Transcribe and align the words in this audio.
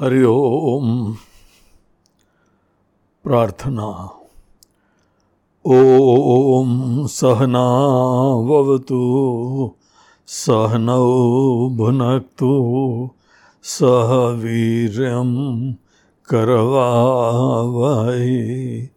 हरि 0.00 0.22
ओम। 0.22 1.16
प्रार्थना। 3.24 4.10
ओम 5.66 7.06
सहनावतु 7.06 9.70
सहनौ 10.26 11.68
भुनक्तु 11.68 13.10
सह 13.62 14.14
वीर्यं 14.14 15.74
करवावहै 16.28 18.88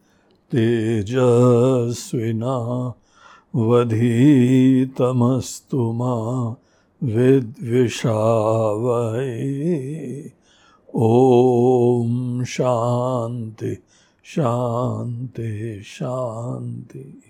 तेजस्विना 0.52 2.94
वधीतमस्तु 3.56 5.92
मा 5.92 6.56
विद्विषावहै। 7.04 9.60
ओम 10.96 12.44
शांति 12.44 13.84
शांति 14.24 15.84
शांति। 15.84 17.22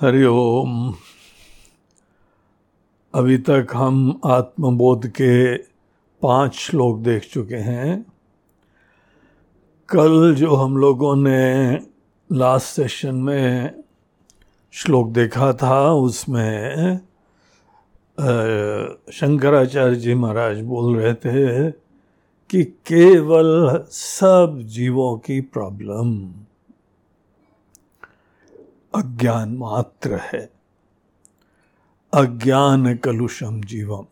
हरिओम 0.00 0.94
अभी 3.14 3.38
तक 3.38 3.66
हम 3.74 4.20
आत्मबोध 4.24 5.06
के 5.06 5.56
पाँच 6.22 6.54
श्लोक 6.54 6.98
देख 6.98 7.30
चुके 7.32 7.56
हैं। 7.56 8.06
कल 9.88 10.34
जो 10.34 10.54
हम 10.54 10.76
लोगों 10.76 11.16
ने 11.16 11.74
लास्ट 12.32 12.66
सेशन 12.66 13.14
में 13.14 13.82
श्लोक 14.72 15.08
देखा 15.08 15.52
था, 15.52 15.92
उसमें 15.92 17.00
शंकराचार्य 18.20 19.96
जी 19.96 20.14
महाराज 20.14 20.60
बोल 20.60 20.96
रहे 20.96 21.14
थे 21.14 21.70
कि 22.50 22.62
केवल 22.86 23.84
सब 23.90 24.58
जीवों 24.66 25.16
की 25.18 25.40
प्रॉब्लम 25.40 26.10
अज्ञान 28.94 29.56
मात्र 29.56 30.20
है। 30.24 30.48
अज्ञान 32.12 32.94
कलुषम 32.96 33.60
जीवम, 33.60 34.04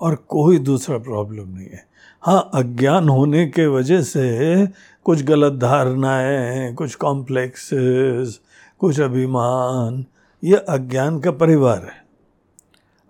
और 0.00 0.14
कोई 0.28 0.58
दूसरा 0.58 0.98
प्रॉब्लम 0.98 1.48
नहीं 1.48 1.68
है। 1.68 1.84
हाँ 2.22 2.50
अज्ञान 2.54 3.08
होने 3.08 3.46
के 3.46 3.66
वजह 3.66 4.02
से 4.02 4.66
कुछ 5.06 5.22
गलत 5.22 5.52
धारणाएँ, 5.52 6.74
कुछ 6.74 6.94
कॉम्प्लेक्सेस 6.94 8.40
कुछ 8.80 9.00
अभिमान, 9.00 10.04
ये 10.42 10.56
अज्ञान 10.56 11.20
का 11.20 11.30
परिवार 11.30 11.84
है। 11.84 12.01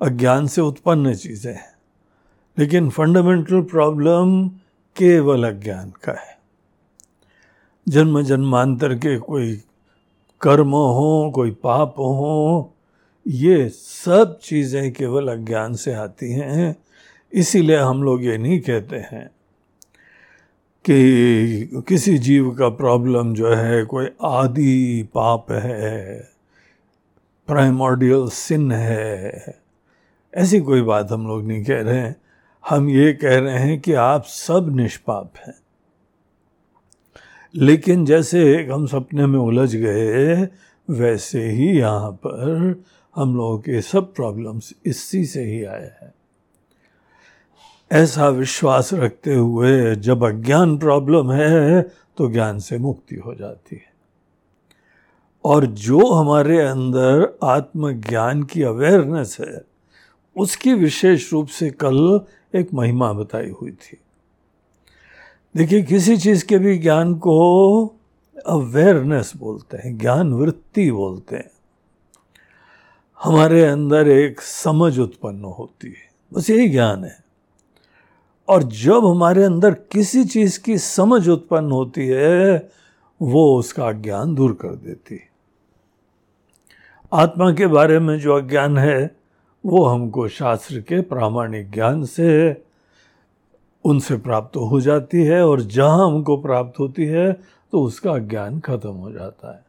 अज्ञान 0.02 0.46
से 0.46 0.60
उत्पन्न 0.60 1.14
चीज़ें 1.14 1.54
हैं। 1.54 1.72
लेकिन 2.58 2.90
फंडामेंटल 2.90 3.60
प्रॉब्लम 3.60 4.48
केवल 4.96 5.48
अज्ञान 5.48 5.90
का 5.90 6.12
है। 6.12 6.38
जन्म 7.88 8.22
जन्मांतर 8.22 8.94
के 8.94 9.18
कोई 9.18 9.62
कर्म 10.40 10.68
हो, 10.68 11.32
कोई 11.34 11.50
पाप 11.50 11.94
हो, 11.98 12.74
ये 13.26 13.68
सब 13.68 14.38
चीज़ें 14.42 14.92
केवल 14.92 15.28
अज्ञान 15.28 15.74
से 15.74 15.92
आती 15.92 16.32
हैं। 16.32 16.76
इसीलिए 17.32 17.76
हम 17.76 18.02
लोग 18.02 18.24
ये 18.24 18.38
नहीं 18.38 18.60
कहते 18.60 18.96
हैं 18.96 19.30
कि 20.84 21.82
किसी 21.88 22.18
जीव 22.18 22.50
का 22.50 22.68
प्रॉब्लम 22.68 23.34
जो 23.34 23.54
है, 23.54 23.84
कोई 23.84 24.08
आदि 24.22 25.08
पाप 25.14 25.52
है 25.52 26.28
प्राइमोडियल 27.46 28.28
सिन 28.28 28.72
है। 28.72 29.61
ऐसी 30.34 30.60
कोई 30.60 30.82
बात 30.82 31.12
हम 31.12 31.26
लोग 31.26 31.44
नहीं 31.44 31.64
कह 31.64 31.82
रहे 31.82 31.98
हैं। 31.98 32.16
हम 32.68 32.88
ये 32.88 33.12
कह 33.12 33.38
रहे 33.38 33.58
हैं 33.58 33.80
कि 33.80 33.92
आप 33.92 34.24
सब 34.24 34.76
निष्पाप 34.76 35.32
हैं। 35.46 35.54
लेकिन 37.54 38.04
जैसे 38.04 38.64
हम 38.64 38.86
सपने 38.86 39.26
में 39.26 39.38
उलझ 39.38 39.76
गए, 39.76 40.48
वैसे 40.90 41.50
ही 41.50 41.78
यहाँ 41.78 42.12
पर 42.12 42.82
हम 43.16 43.36
लोगों 43.36 43.58
के 43.58 43.80
सब 43.80 44.14
प्रॉब्लम्स 44.14 44.74
इसी 44.86 45.24
से 45.24 45.44
ही 45.44 45.64
आए 45.64 45.96
हैं। 46.02 46.14
ऐसा 47.92 48.28
विश्वास 48.28 48.94
रखते 48.94 49.34
हुए 49.34 49.94
जब 49.94 50.24
अज्ञान 50.24 50.78
प्रॉब्लम 50.78 51.32
है 51.32 51.82
तो 52.16 52.30
ज्ञान 52.30 52.58
से 52.58 52.78
मुक्ति 52.78 53.16
हो 53.16 53.34
जाती 53.34 53.76
है। 53.76 53.92
और 55.44 55.66
जो 55.66 56.12
हमारे 56.12 56.60
अंदर 56.60 57.38
आत्मज्ञान 57.44 58.42
की 58.42 58.62
अवेयरनेस 58.62 59.36
है 59.40 59.71
उसकी 60.36 60.74
विशेष 60.74 61.32
रूप 61.32 61.48
से 61.48 61.70
कल 61.70 62.20
एक 62.54 62.74
महिमा 62.74 63.12
बताई 63.12 63.50
हुई 63.50 63.70
थी। 63.70 63.98
देखिए, 65.56 65.82
किसी 65.82 66.16
चीज़ 66.16 66.44
के 66.44 66.58
भी 66.58 66.78
ज्ञान 66.78 67.14
को 67.14 67.86
अवेयरनेस 68.46 69.32
बोलते 69.36 69.76
हैं 69.76 69.98
ज्ञान 69.98 70.32
वृत्ति 70.32 70.90
बोलते 70.90 71.36
हैं। 71.36 71.50
हमारे 73.22 73.64
अंदर 73.64 74.08
एक 74.08 74.40
समझ 74.40 74.98
उत्पन्न 74.98 75.44
होती 75.44 75.88
है, 75.88 76.12
बस 76.32 76.50
यही 76.50 76.68
ज्ञान 76.68 77.04
है। 77.04 77.24
और 78.48 78.62
जब 78.62 79.06
हमारे 79.06 79.44
अंदर 79.44 79.74
किसी 79.74 80.24
चीज़ 80.24 80.60
की 80.60 80.78
समझ 80.78 81.28
उत्पन्न 81.28 81.70
होती 81.70 82.06
है, 82.06 82.70
वो 83.22 83.58
उसका 83.58 83.92
ज्ञान 83.92 84.34
दूर 84.34 84.52
कर 84.52 84.74
देती 84.74 85.14
है। 85.14 85.28
आत्मा 87.12 87.52
के 87.52 87.66
बारे 87.66 87.98
में 87.98 88.18
जो 88.18 88.36
अज्ञान 88.36 88.78
है 88.78 89.21
वो 89.64 89.84
हमको 89.84 90.28
शास्त्र 90.28 90.80
के 90.80 91.00
प्रामाणिक 91.00 91.70
ज्ञान 91.70 92.04
से 92.04 92.62
उनसे 93.84 94.16
प्राप्त 94.16 94.56
हो 94.56 94.80
जाती 94.80 95.22
है 95.24 95.44
और 95.46 95.60
जहाँ 95.60 96.06
हमको 96.06 96.36
प्राप्त 96.36 96.78
होती 96.80 97.04
है 97.04 97.32
तो 97.72 97.82
उसका 97.82 98.18
ज्ञान 98.18 98.58
खत्म 98.60 98.90
हो 98.90 99.12
जाता 99.12 99.54
है। 99.54 99.64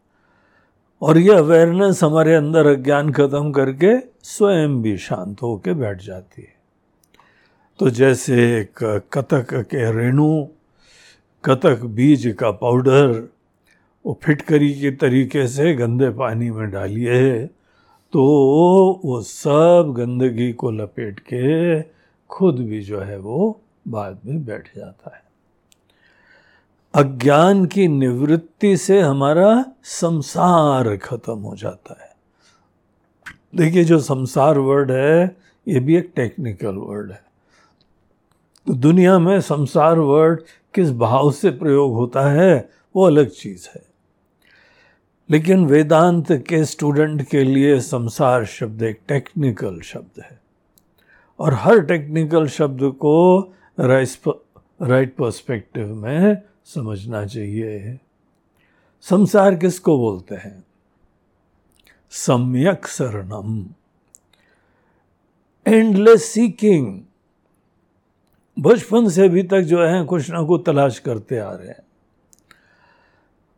और 1.02 1.18
ये 1.18 1.34
अवेयरनेस 1.34 2.04
हमारे 2.04 2.36
अंदर 2.36 2.68
अज्ञान 2.68 3.12
खत्म 3.12 3.52
करके 3.52 3.98
स्वयं 4.24 4.82
भी 4.82 4.98
शांत 4.98 5.42
होकर 5.42 5.74
बैठ 5.74 6.02
जाती 6.02 6.42
है। 6.42 6.56
तो 7.80 7.90
जैसे 7.90 8.36
एक 8.60 8.84
कतक 9.14 9.54
के 9.54 9.92
रेणु, 9.92 10.46
कतक 11.44 11.84
बीज 11.86 12.36
का 12.40 12.52
पाउडर 12.52 13.30
वो 14.06 14.20
फिटकरी 14.24 14.74
के 14.74 14.92
तरीके 14.92 15.48
से 15.48 15.74
गंदे 15.74 16.10
पानी 16.10 16.50
में 16.52 16.70
डालिए। 16.72 17.50
तो 18.14 18.24
वो 19.06 19.22
सब 19.22 19.94
गंदगी 19.98 20.54
को 20.54 20.72
लपेट 20.72 21.20
के 21.20 21.82
खुद 22.30 22.56
भी 22.56 22.82
जो 22.82 23.00
है 23.00 23.18
वो 23.18 23.62
बाद 23.88 24.20
में 24.26 24.46
बैठ 24.46 24.76
जाता 24.76 25.16
है। 25.16 25.24
अज्ञान 26.96 27.66
की 27.66 27.88
निवृत्ति 27.88 28.78
से 28.78 29.02
हमारा 29.02 29.66
संसार 29.84 30.98
खत्म 30.98 31.34
हो 31.34 31.56
जाता 31.56 31.98
है। 32.02 32.16
देखिए 33.56 33.84
जो 33.84 34.00
संसार 34.00 34.58
वर्ड 34.58 34.92
है, 34.92 35.38
ये 35.68 35.80
भी 35.80 35.98
एक 35.98 36.14
टेक्निकल 36.16 36.76
वर्ड 36.76 37.12
है। 37.12 37.24
तो 38.68 38.74
दुनिया 38.74 39.20
में 39.20 39.42
संसार 39.42 40.00
वर्ड 40.00 40.42
किस 40.74 40.92
भाव 40.92 41.32
से 41.32 41.52
प्रयोग 41.52 41.94
होता 41.94 42.30
है, 42.30 42.70
वो 42.96 43.04
अलग 43.06 43.30
चीज़ 43.30 43.70
है। 43.76 43.93
लेकिन 45.34 45.66
वेदांत 45.66 46.32
के 46.32 46.66
स्टूडेंट 46.66 47.28
के 47.28 47.44
लिए 47.44 47.80
संसार 47.80 48.46
शब्द 48.46 48.84
एक 48.84 49.00
टेक्निकल 49.08 49.80
शब्द 49.82 50.22
है। 50.22 50.40
और 51.40 51.54
हर 51.54 51.80
टेक्निकल 51.82 52.48
शब्द 52.48 52.80
को 52.84 53.40
राइट 53.80 55.16
पर्सपेक्टिव 55.16 55.96
में 55.96 56.42
समझना 56.66 57.26
चाहिए। 57.26 58.00
संसार 59.02 59.56
किसको 59.56 59.98
बोलते 59.98 60.36
हैं? 60.36 60.64
सम्यक 62.12 62.88
शरणम। 62.88 63.66
एंडलेस 65.68 66.26
सीकिंग 66.26 67.02
बचपन 68.60 69.10
से 69.10 69.26
अभी 69.26 69.44
तक 69.44 69.62
जो 69.62 69.84
है 69.84 70.04
कुछ 70.06 70.30
ना 70.32 70.44
कुछ 70.44 70.64
तलाश 70.66 71.00
करते 71.00 71.38
आ 71.38 71.52
रहे 71.52 71.68
हैं। 71.68 71.83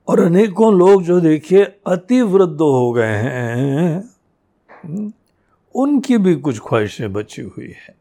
और 0.08 0.20
अनेकों 0.20 0.74
लोग 0.78 1.04
जो 1.04 1.20
देखिए 1.20 1.64
अति 1.88 2.22
वृद्ध 2.22 2.62
हो 2.62 2.92
गए 2.94 3.16
हैं, 3.18 4.04
उनकी 5.76 6.18
भी 6.18 6.36
कुछ 6.36 6.60
ख्वाहिशें 6.60 7.12
बची 7.14 7.42
हुई 7.42 7.68
है। 7.68 7.96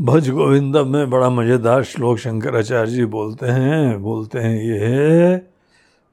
भज 0.00 0.28
गोविंदम 0.30 0.88
में 0.88 1.10
बड़ा 1.10 1.28
मज़ेदार 1.30 1.82
श्लोक 1.84 2.18
शंकराचार्य 2.18 2.90
जी 2.90 3.04
बोलते 3.04 3.46
हैं 3.46 4.02
बोलते 4.02 4.38
हैं 4.38 4.56
ये 4.62 5.40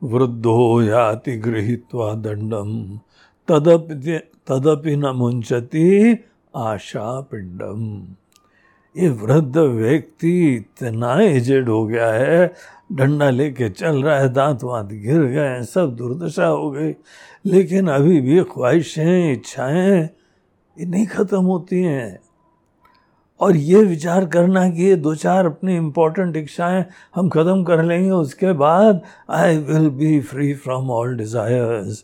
वृद्धो 0.01 0.81
याति 0.81 1.37
गृहीत्वा 1.37 2.13
दंडम 2.13 2.73
तदपि 3.47 4.17
तदपि 4.47 4.95
न 4.95 5.13
मुंचती 5.15 6.13
आशा 6.55 7.19
पिंडम 7.21 7.81
ये 8.97 9.09
वृद्ध 9.09 9.57
व्यक्ति 9.57 10.55
इतना 10.55 11.13
एजेड 11.21 11.69
हो 11.69 11.85
गया 11.85 12.11
है, 12.11 12.53
डंडा 12.91 13.29
लेके 13.29 13.69
चल 13.69 14.01
रहा 14.03 14.19
है, 14.19 14.29
दांत 14.33 14.63
वांत 14.63 14.89
गिर 14.91 15.23
गए 15.23 15.63
सब 15.65 15.95
दुर्दशा 15.95 16.45
हो 16.45 16.69
गई। 16.71 16.93
लेकिन 17.45 17.87
अभी 17.87 18.21
भी 18.21 18.43
ख्वाहिशें, 18.43 19.31
इच्छाएँ 19.33 20.01
ये 20.77 20.85
नहीं 20.85 21.05
ख़त्म 21.07 21.41
होती 21.41 21.81
हैं। 21.81 22.19
और 23.39 23.55
ये 23.55 23.83
विचार 23.83 24.25
करना 24.25 24.67
कि 24.69 24.83
ये 24.83 24.95
दो 24.95 25.13
चार 25.15 25.45
अपनी 25.45 25.75
इम्पोर्टेंट 25.75 26.35
इच्छाएँ 26.37 26.85
हम 27.15 27.29
ख़त्म 27.29 27.63
कर 27.63 27.83
लेंगे, 27.83 28.09
उसके 28.11 28.53
बाद 28.53 29.01
I 29.29 29.57
will 29.57 29.89
be 29.89 30.19
free 30.21 30.53
from 30.55 30.91
all 30.91 31.15
desires 31.17 32.03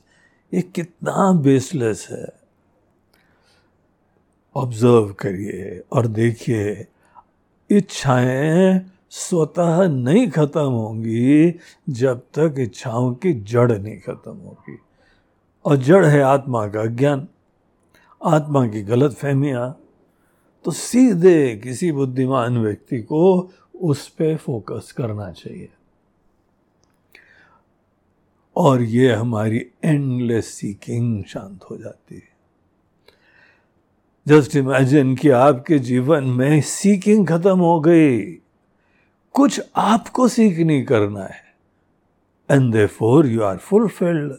ये 0.52 0.62
कितना 0.76 1.32
बेसलेस 1.42 2.08
है। 2.12 2.26
ऑब्ज़र्व 4.56 5.14
करिए 5.14 5.82
और 5.92 6.08
देखिए 6.08 6.88
इच्छाएँ 7.70 8.92
स्वतः 9.10 9.88
नहीं 9.88 10.30
खत्म 10.32 10.62
होंगी 10.62 11.54
जब 11.90 12.20
तक 12.20 12.56
इच्छाओं 12.60 13.14
की 13.14 13.34
जड़ 13.34 13.72
नहीं 13.72 14.00
खत्म 14.00 14.32
होगी। 14.32 14.78
और 15.66 15.78
जड़ 15.78 16.06
है 16.06 16.22
आत्मा 16.22 16.68
का 16.68 16.86
ज्ञान, 16.86 17.28
आत्मा 18.24 18.68
की 18.68 18.82
गलत 18.82 19.14
फहमियाँ 19.14 19.80
तो 20.66 20.72
सीधे 20.72 21.56
किसी 21.64 21.92
बुद्धिमान 21.92 22.58
व्यक्ति 22.58 23.02
को 23.02 23.52
उस 23.82 24.08
पर 24.08 24.36
फोकस 24.38 24.92
करना 24.92 25.32
चाहिए। 25.32 25.70
और 28.56 28.82
ये 28.82 29.14
हमारी 29.14 29.66
एंडलेस 29.84 30.54
सीकिंग 30.54 31.24
शांत 31.24 31.64
हो 31.64 31.78
जाती 31.78 32.16
है। 32.16 32.33
जस्ट 34.28 34.56
इमेजिन 34.56 35.16
कि 35.16 35.30
आपके 35.30 35.80
जीवन 35.80 36.24
में 36.24 36.62
सीकिंग 36.62 37.28
खत्म 37.28 37.60
हो 37.60 37.80
गई। 37.80 38.22
कुछ 39.34 39.62
आपको 39.76 40.28
सीख 40.28 40.60
नहीं 40.60 40.86
करना 40.86 41.24
है। 41.24 41.56
And 42.52 42.74
therefore 42.86 43.28
you 43.28 43.42
are 43.42 43.58
fulfilled 43.58 44.34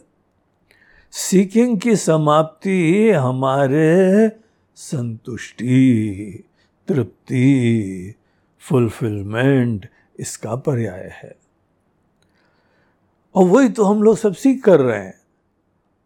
seeking 1.11 1.79
की 1.79 1.95
समाप्ति 1.95 3.11
हमारे 3.11 4.31
संतुष्टि, 4.75 6.43
तृप्ति 6.87 8.15
फुलफिलमेंट 8.59 9.89
इसका 10.19 10.55
पर्याय 10.55 11.19
है। 11.23 11.35
और 13.35 13.45
वही 13.45 13.69
तो 13.69 13.83
हम 13.83 14.03
लोग 14.03 14.17
सब 14.17 14.33
सीख 14.33 14.63
कर 14.63 14.79
रहे 14.79 14.99
हैं। 14.99 15.24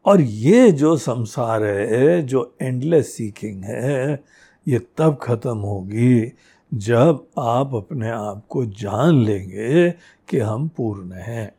और 0.05 0.21
ये 0.21 0.71
जो 0.71 0.97
संसार 0.97 1.63
है, 1.63 2.21
जो 2.21 2.55
एंडलेस 2.61 3.15
सीकिंग 3.15 3.63
है, 3.63 4.23
ये 4.67 4.79
तब 4.97 5.19
खत्म 5.21 5.57
होगी 5.57 6.33
जब 6.73 7.27
आप 7.39 7.75
अपने 7.75 8.09
आप 8.09 8.45
को 8.49 8.65
जान 8.65 9.15
लेंगे 9.15 9.91
कि 10.29 10.39
हम 10.39 10.67
पूर्ण 10.67 11.11
हैं। 11.11 11.55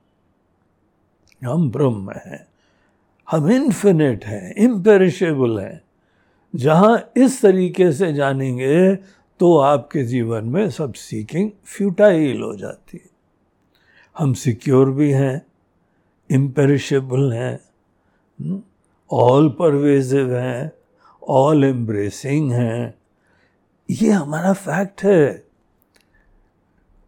हम 1.48 1.70
ब्रह्म 1.70 2.10
हैं। 2.10 2.46
हम 3.30 3.50
इन्फिनिट 3.50 4.24
हैं 4.24 4.54
इम्पेरिशेबल 4.54 5.60
हैं। 5.60 5.82
जहाँ 6.56 7.10
इस 7.16 7.42
तरीके 7.42 7.92
से 7.92 8.12
जानेंगे 8.12 8.94
तो 9.40 9.58
आपके 9.58 10.04
जीवन 10.04 10.44
में 10.44 10.70
सब 10.70 10.92
सीकिंग 10.92 11.50
फ्यूटाइल 11.64 12.42
हो 12.42 12.56
जाती 12.56 13.00
है। 13.04 13.10
हम 14.18 14.32
सिक्योर 14.32 14.90
भी 14.90 15.10
हैं 15.10 15.46
इम्पेरिशेबल 16.30 17.32
हैं। 17.32 17.69
ऑल 19.12 19.48
परवेजिव 19.48 20.34
हैं 20.34 20.72
ऑल 21.28 21.64
एम्ब्रेसिंग 21.64 22.52
हैं। 22.52 22.94
ये 23.90 24.10
हमारा 24.10 24.52
फैक्ट 24.52 25.02
है। 25.02 25.44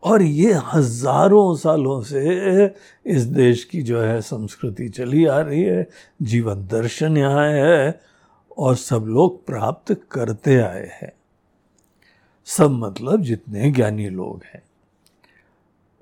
और 0.02 0.22
ये 0.22 0.52
हज़ारों 0.52 1.56
सालों 1.56 2.02
से 2.02 2.74
इस 3.06 3.22
देश 3.22 3.64
की 3.64 3.82
जो 3.82 4.00
है 4.00 4.20
संस्कृति 4.20 4.88
चली 4.88 5.24
आ 5.24 5.40
रही 5.40 5.62
है, 5.62 5.88
जीवन 6.22 6.66
दर्शन 6.66 7.16
यहाँ 7.16 7.48
है, 7.48 8.00
और 8.58 8.76
सब 8.76 9.04
लोग 9.08 9.46
प्राप्त 9.46 10.00
करते 10.10 10.58
आए 10.60 10.90
हैं। 11.02 11.12
सब 12.44 12.70
मतलब 12.70 13.22
जितने 13.22 13.70
ज्ञानी 13.70 14.08
लोग 14.08 14.42
हैं। 14.54 14.62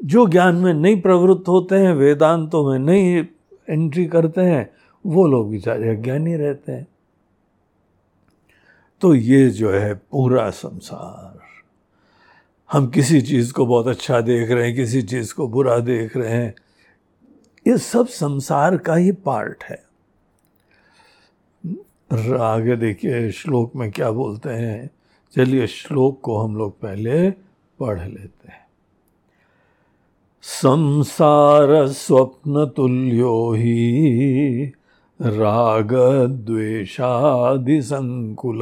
जो 0.05 0.27
ज्ञान 0.27 0.57
में 0.57 0.75
नहीं 0.75 1.01
प्रवृत्त 1.01 1.49
होते 1.49 1.75
हैं, 1.75 1.95
वेदांतों 1.95 2.71
में 2.71 2.79
नहीं 2.79 3.25
एंट्री 3.71 4.07
करते 4.07 4.41
हैं 4.41 4.71
वो 5.07 5.27
लोग 5.27 5.51
बेचारे 5.51 5.97
अज्ञानी 5.97 6.37
रहते 6.37 6.73
हैं। 6.73 6.87
तो 9.01 9.15
ये 9.15 9.51
जो 9.51 9.71
है 9.71 9.95
पूरा 9.95 10.51
संसार। 10.51 11.41
हम 12.73 12.87
किसी 12.87 13.21
चीज़ 13.21 13.53
को 13.53 13.67
बहुत 13.67 13.87
अच्छा 13.87 14.21
देख 14.21 14.51
रहे 14.51 14.67
हैं, 14.67 14.77
किसी 14.77 15.03
चीज़ 15.03 15.35
को 15.35 15.49
बुरा 15.49 15.79
देख 15.79 16.17
रहे 16.17 16.31
हैं। 16.31 16.55
ये 17.67 17.79
सब 17.79 18.07
संसार 18.07 18.77
का 18.77 18.95
ही 18.95 19.13
पार्ट 19.13 19.65
है। 19.65 19.91
आगे 22.39 22.77
देखिए, 22.77 23.31
श्लोक 23.31 23.77
में 23.77 23.91
क्या 23.91 24.11
बोलते 24.11 24.51
हैं? 24.51 24.91
चलिए, 25.37 25.67
श्लोक 25.67 26.21
को 26.21 26.39
हम 26.39 26.57
लोग 26.57 26.81
पहले 26.81 27.31
पढ़ 27.79 28.09
लेते 28.09 28.53
हैं। 28.53 28.67
संसार 30.43 31.89
स्वप्न 31.89 32.67
तुल्यो 32.67 33.53
ही 33.53 34.73
राग 35.23 35.95
द्वेषादि 36.31 37.83
संकुल 37.83 38.61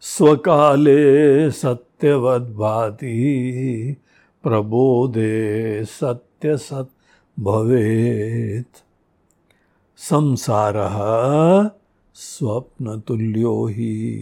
स्वकाले 0.00 1.50
सत्यवद 1.50 2.42
भाति 2.42 3.96
प्रबोधे 4.42 5.84
सत्य 5.84 6.56
सत 6.56 6.88
भवेत। 7.40 8.66
संसार 9.96 10.74
स्वप्न 12.14 13.00
तुल्यो 13.00 13.66
ही। 13.66 14.20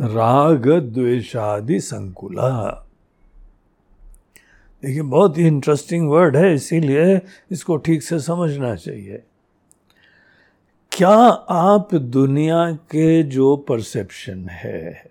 राग 0.00 0.68
द्वेषादि 0.68 1.80
संकुला 1.80 2.84
देखिए, 4.82 5.02
बहुत 5.02 5.38
ही 5.38 5.46
इंटरेस्टिंग 5.46 6.08
वर्ड 6.10 6.36
है, 6.36 6.54
इसीलिए 6.54 7.20
इसको 7.50 7.76
ठीक 7.76 8.02
से 8.02 8.18
समझना 8.20 8.74
चाहिए। 8.74 9.22
क्या 10.92 11.08
आप 11.08 11.94
दुनिया 11.94 12.70
के 12.90 13.22
जो 13.22 13.56
परसेप्शन 13.68 14.48
है, 14.48 15.10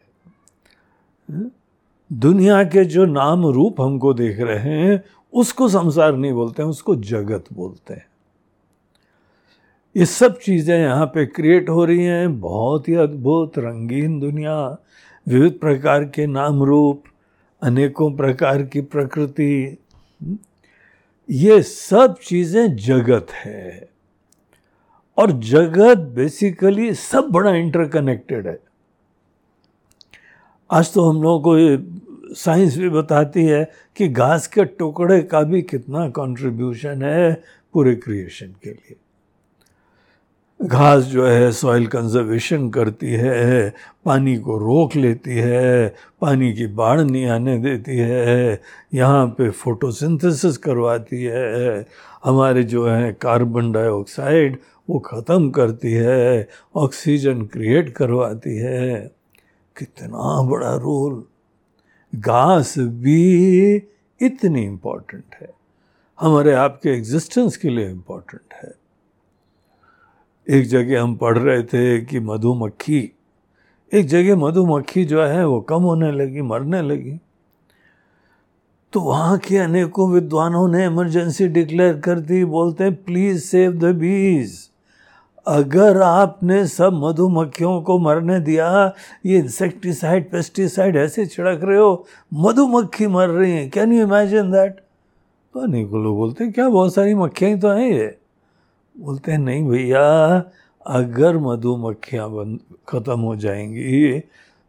दुनिया 2.11 2.63
के 2.63 2.83
जो 2.85 3.05
नाम 3.05 3.45
रूप 3.45 3.81
हमको 3.81 4.13
देख 4.13 4.39
रहे 4.39 4.77
हैं, 4.77 5.03
उसको 5.33 5.67
संसार 5.69 6.15
नहीं 6.15 6.33
बोलते 6.33 6.61
हैं, 6.63 6.69
उसको 6.69 6.95
जगत 6.95 7.45
बोलते 7.53 7.93
हैं। 7.93 8.05
ये 9.95 10.05
सब 10.05 10.37
चीज़ें 10.39 10.77
यहाँ 10.77 11.05
पे 11.05 11.25
क्रिएट 11.25 11.69
हो 11.69 11.85
रही 11.85 12.03
हैं, 12.03 12.39
बहुत 12.39 12.87
ही 12.87 12.95
अद्भुत 12.95 13.57
रंगीन 13.59 14.19
दुनिया, 14.19 14.77
विविध 15.27 15.59
प्रकार 15.59 16.05
के 16.05 16.27
नाम 16.27 16.63
रूप 16.63 17.03
अनेकों 17.61 18.15
प्रकार 18.15 18.63
की 18.63 18.81
प्रकृति। 18.81 19.77
ये 21.29 21.61
सब 21.61 22.15
चीज़ें 22.23 22.75
जगत 22.75 23.27
है। 23.31 23.89
और 25.17 25.31
जगत 25.31 25.97
बेसिकली 25.97 26.93
सब 26.93 27.29
बड़ा 27.31 27.51
इंटरकनेक्टेड 27.51 28.47
है। 28.47 28.59
आज 30.71 30.93
तो 30.93 31.09
हम 31.09 31.23
लोगों 31.23 31.39
को 31.39 32.35
साइंस 32.35 32.77
भी 32.77 32.89
बताती 32.89 33.45
है 33.45 33.71
कि 33.95 34.07
घास 34.07 34.47
के 34.47 34.65
टुकड़े 34.65 35.21
का 35.21 35.41
भी 35.41 35.61
कितना 35.61 36.09
कंट्रीब्यूशन 36.09 37.03
है 37.03 37.43
पूरे 37.73 37.95
क्रिएशन 37.95 38.47
के 38.47 38.69
लिए। 38.69 38.95
घास 40.59 41.03
जो 41.03 41.25
है 41.25 41.51
सॉइल 41.51 41.85
कंजर्वेशन 41.87 42.69
करती 42.69 43.11
है, 43.11 43.73
पानी 44.05 44.37
को 44.37 44.57
रोक 44.57 44.95
लेती 44.95 45.35
है, 45.35 45.87
पानी 46.21 46.53
की 46.53 46.67
बाढ़ 46.67 47.01
नहीं 47.01 47.25
आने 47.25 47.57
देती 47.57 47.97
है, 47.97 48.61
यहाँ 48.93 49.27
पे 49.27 49.49
फोटोसिंथेसिस 49.49 50.57
करवाती 50.57 51.23
है, 51.23 51.85
हमारे 52.23 52.63
जो 52.63 52.87
है 52.87 53.11
कार्बन 53.13 53.71
डाइऑक्साइड 53.71 54.57
वो 54.89 54.99
ख़त्म 54.99 55.49
करती 55.49 55.91
है 55.93 56.47
ऑक्सीजन 56.75 57.41
क्रिएट 57.41 57.89
करवाती 57.89 58.55
है। 58.57 58.99
कितना 59.75 60.41
बड़ा 60.41 60.75
रोल 60.75 61.23
घास 62.15 62.73
भी 62.77 63.75
इतनी 64.21 64.63
इम्पोर्टेंट 64.63 65.35
है। 65.41 65.49
हमारे 66.19 66.53
आपके 66.53 66.89
एग्जिस्टेंस 66.89 67.57
के 67.57 67.69
लिए 67.69 67.89
इम्पोर्टेंट 67.89 68.53
है। 68.53 68.73
एक 70.47 70.67
जगह 70.67 71.01
हम 71.01 71.15
पढ़ 71.15 71.37
रहे 71.37 71.63
थे 71.63 71.99
कि 72.01 72.19
मधुमक्खी, 72.19 72.99
एक 73.91 74.05
जगह 74.07 74.35
मधुमक्खी 74.35 75.03
जो 75.05 75.21
है 75.23 75.45
वो 75.45 75.59
कम 75.61 75.81
होने 75.83 76.11
लगी, 76.11 76.41
मरने 76.41 76.81
लगी। 76.81 77.19
तो 78.93 78.99
वहाँ 79.01 79.37
के 79.37 79.57
अनेकों 79.57 80.09
विद्वानों 80.11 80.67
ने 80.67 80.85
इमरजेंसी 80.85 81.47
डिक्लेयर 81.47 81.97
कर 81.99 82.19
दी, 82.19 82.43
बोलते 82.45 82.83
हैं 82.83 82.93
प्लीज़ 82.95 83.43
सेव 83.43 83.71
द 83.73 83.93
बीज 83.95 84.55
अगर 85.47 86.01
आपने 86.01 86.65
सब 86.67 86.93
मधुमक्खियों 86.93 87.81
को 87.81 87.97
मरने 87.99 88.39
दिया, 88.39 88.93
ये 89.25 89.37
इंसेक्टिसाइड 89.37 90.29
पेस्टिसाइड 90.31 90.95
ऐसे 90.95 91.25
छिड़क 91.25 91.59
रहे 91.63 91.77
हो, 91.77 92.05
मधुमक्खी 92.33 93.07
मर 93.07 93.27
रही 93.29 93.51
हैं। 93.51 93.69
कैन 93.69 93.93
यू 93.93 94.05
इमेजिन 94.05 94.51
दैट 94.51 94.79
तो 95.53 95.59
अनेकों 95.59 96.03
लोग 96.03 96.15
बोलते 96.17 96.43
हैं, 96.43 96.53
क्या 96.53 96.69
बहुत 96.69 96.93
सारी 96.93 97.15
मक्खियाँ 97.15 97.51
ही 97.51 97.59
तो 97.59 97.69
हैं 97.69 97.89
ये? 97.89 98.17
बोलते 98.97 99.31
हैं, 99.31 99.39
नहीं 99.39 99.63
भैया, 99.67 100.05
अगर 100.85 101.37
मधुमक्खियाँ 101.37 102.29
बंद 102.31 102.59
ख़त्म 102.89 103.19
हो 103.19 103.35
जाएँगी 103.35 104.19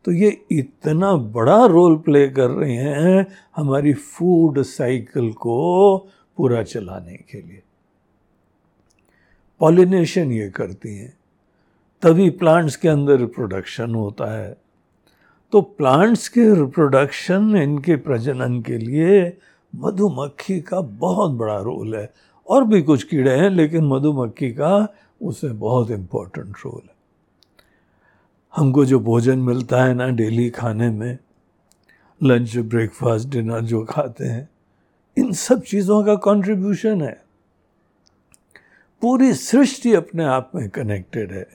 तो 0.05 0.13
ये 0.13 0.29
इतना 0.53 1.13
बड़ा 1.35 1.65
रोल 1.67 1.97
प्ले 1.97 2.29
कर 2.29 2.51
रहे 2.51 2.75
हैं 2.75 3.27
हमारी 3.57 3.93
फ़ूड 3.93 4.61
साइकिल 4.63 5.33
को 5.33 5.99
पूरा 6.39 6.63
चलाने 6.63 7.17
के 7.31 7.39
लिए. 7.39 7.63
पॉलिनेशन 9.61 10.33
ये 10.33 10.49
करती 10.51 10.97
हैं। 10.97 11.13
तभी 12.03 12.29
प्लांट्स 12.31 12.77
के 12.77 12.89
अंदर 12.89 13.19
रिप्रोडक्शन 13.19 13.95
होता 13.95 14.33
है। 14.33 14.57
तो 15.53 15.61
प्लांट्स 15.61 16.29
के 16.29 16.55
रिप्रोडक्शन 16.55 17.57
इनके 17.57 17.97
प्रजनन 17.97 18.61
के 18.63 18.79
लिए 18.79 19.37
मधुमक्खी 19.73 20.61
का 20.61 20.81
बहुत 20.81 21.33
बड़ा 21.33 21.59
रोल 21.59 21.95
है। 21.97 22.13
और 22.49 22.65
भी 22.65 22.83
कुछ 22.83 23.03
कीड़े 23.05 23.37
हैं, 23.37 23.51
लेकिन 23.51 23.87
मधुमक्खी 23.87 24.51
का 24.51 24.89
उसमें 25.21 25.59
बहुत 25.59 25.91
इम्पोर्टेंट 25.91 26.57
रोल 26.57 26.81
है। 26.85 26.97
हमको 28.55 28.85
जो 28.85 28.99
भोजन 29.01 29.39
मिलता 29.39 29.83
है 29.85 29.95
ना 29.95 30.09
डेली 30.09 30.49
खाने 30.51 30.89
में 30.91 31.19
लंच 32.21 32.57
ब्रेकफास्ट 32.57 33.29
डिनर 33.29 33.61
जो 33.61 33.85
खाते 33.85 34.25
हैं, 34.25 34.49
इन 35.17 35.33
सब 35.33 35.63
चीज़ों 35.63 36.03
का 36.05 36.15
कंट्रीब्यूशन 36.15 37.03
है। 37.03 37.21
पूरी 39.03 39.33
सृष्टि 39.35 39.95
अपने 39.95 40.25
आप 40.25 40.51
में 40.55 40.69
कनेक्टेड 40.71 41.33
है। 41.33 41.47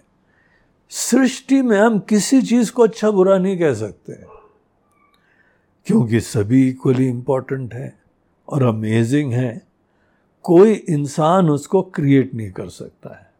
सृष्टि 0.91 1.62
में 1.62 1.77
हम 1.79 2.00
किसी 2.00 2.41
चीज़ 2.41 2.71
को 2.71 2.83
अच्छा 2.83 3.12
बुरा 3.12 3.38
नहीं 3.38 3.57
कह 3.59 3.73
सकते, 3.73 4.13
क्योंकि 5.88 6.19
सभी 6.19 6.67
इक्वली 6.69 7.07
इंपॉर्टेंट 7.07 7.73
है 7.73 7.93
और 8.47 8.63
अमेजिंग 8.63 9.33
है। 9.33 9.73
कोई 10.43 10.73
इंसान 10.73 11.50
उसको 11.50 11.81
क्रिएट 11.81 12.33
नहीं 12.33 12.51
कर 12.51 12.69
सकता 12.69 13.15
है। 13.15 13.33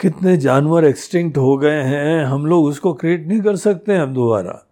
कितने 0.00 0.36
जानवर 0.36 0.84
एक्सटिंक्ट 0.84 1.38
हो 1.38 1.58
गए 1.58 1.82
हैं, 1.82 2.24
हम 2.24 2.46
लोग 2.46 2.64
उसको 2.64 2.94
क्रिएट 2.94 3.26
नहीं 3.26 3.40
कर 3.40 3.56
सकते 3.56 3.92
हैं 3.92 4.00
अब 4.00 4.14
दोबारा। 4.14 4.66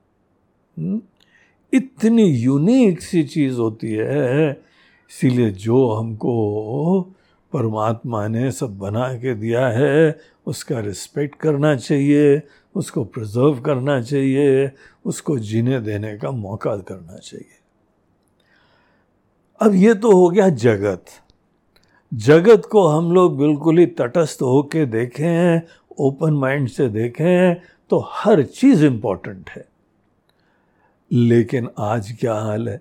हम्म? 0.79 1.01
इतनी 1.73 2.25
यूनिक 2.25 3.03
सी 3.03 3.23
चीज़ 3.23 3.57
होती 3.57 3.91
है, 3.91 4.51
इसीलिए 5.11 5.51
जो 5.51 5.93
हमको 5.93 7.01
परमात्मा 7.53 8.29
ने 8.29 8.53
सब 8.53 8.79
बना 8.79 9.15
के 9.15 9.35
दिया 9.35 9.69
है, 9.69 10.19
उसका 10.47 10.81
रिस्पेक्ट 10.81 11.37
करना 11.37 11.77
चाहिए, 11.77 12.43
उसको 12.75 13.05
प्रिजर्व 13.05 13.61
करना 13.61 14.03
चाहिए, 14.03 14.71
उसको 15.05 15.39
जीने 15.39 15.81
देने 15.81 16.19
का 16.19 16.31
मौका 16.31 16.77
करना 16.77 17.17
चाहिए। 17.17 17.56
अब 19.61 19.75
ये 19.75 19.93
तो 19.95 20.11
हो 20.13 20.29
गया 20.29 20.49
जगत। 20.49 21.05
जगत 22.13 22.63
को 22.71 22.87
हम 22.87 23.13
लोग 23.13 23.37
बिल्कुल 23.39 23.79
ही 23.79 23.87
तटस्थ 23.87 24.43
होके 24.43 24.85
देखें, 24.87 25.61
ओपन 25.99 26.33
माइंड 26.33 26.69
से 26.69 26.89
देखें 26.89 27.55
तो 27.91 27.99
हर 28.11 28.43
चीज़ 28.43 28.85
इंपॉर्टेंट 28.85 29.51
है। 29.51 29.65
लेकिन 31.11 31.69
आज 31.79 32.11
क्या 32.21 32.35
हाल 32.35 32.69
है? 32.69 32.81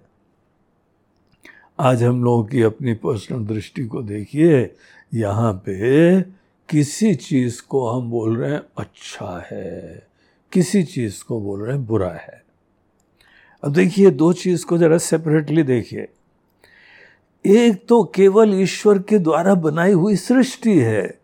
आज 1.80 2.04
हम 2.04 2.24
लोगों 2.24 2.44
की 2.44 2.62
अपनी 2.62 2.94
पर्सनल 2.94 3.46
दृष्टि 3.46 3.86
को 3.86 4.02
देखिए, 4.02 4.76
यहाँ 5.14 5.54
पे 5.66 6.22
किसी 6.70 7.14
चीज़ 7.16 7.62
को 7.70 7.88
हम 7.90 8.10
बोल 8.12 8.36
रहे 8.38 8.52
हैं 8.52 8.62
अच्छा 8.78 9.48
है, 9.52 10.08
किसी 10.52 10.84
चीज़ 10.84 11.24
को 11.24 11.40
बोल 11.42 11.62
रहे 11.62 11.76
हैं 11.76 11.86
बुरा 11.86 12.12
है। 12.12 12.44
अब 13.64 13.74
देखिए 13.74 14.12
दो 14.12 14.32
चीज़ 14.34 14.66
को 14.66 14.78
जरा 14.78 14.98
सेपरेटली 14.98 15.64
देखिए। 15.64 16.08
एक 17.46 17.88
तो 17.88 18.04
केवल 18.04 18.62
ईश्वर 18.62 19.00
के 19.00 19.20
द्वारा 19.20 19.56
बनाई 19.56 19.92
हुई 19.92 20.16
सृष्टि 20.16 20.80
है 20.80 21.20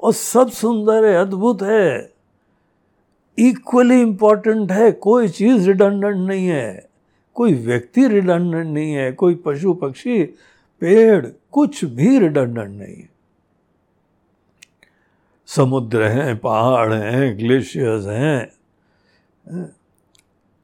और 0.00 0.12
सब 0.12 0.50
सुंदर 0.50 1.04
है, 1.04 1.14
अद्भुत 1.14 1.62
है। 1.62 2.12
इक्वली 3.38 4.00
इंपॉर्टेंट 4.00 4.72
है, 4.72 4.92
कोई 4.92 5.28
चीज़ 5.28 5.66
रिडंडेंट 5.66 6.16
नहीं 6.16 6.46
है। 6.46 6.88
कोई 7.34 7.54
व्यक्ति 7.54 8.08
रिडंडेंट 8.08 8.66
नहीं 8.66 8.92
है, 8.92 9.12
कोई 9.12 9.34
पशु, 9.34 9.74
पक्षी, 9.74 10.24
पेड़, 10.80 11.26
कुछ 11.52 11.84
भी 11.84 12.18
रिडंडेंट 12.18 12.68
नहीं 12.68 12.96
है। 12.96 13.08
समुद्र 15.46 16.02
हैं, 16.02 16.38
पहाड़ 16.38 16.94
हैं 16.94 17.38
ग्लेशियर्स 17.38 18.06
हैं। 18.06 18.52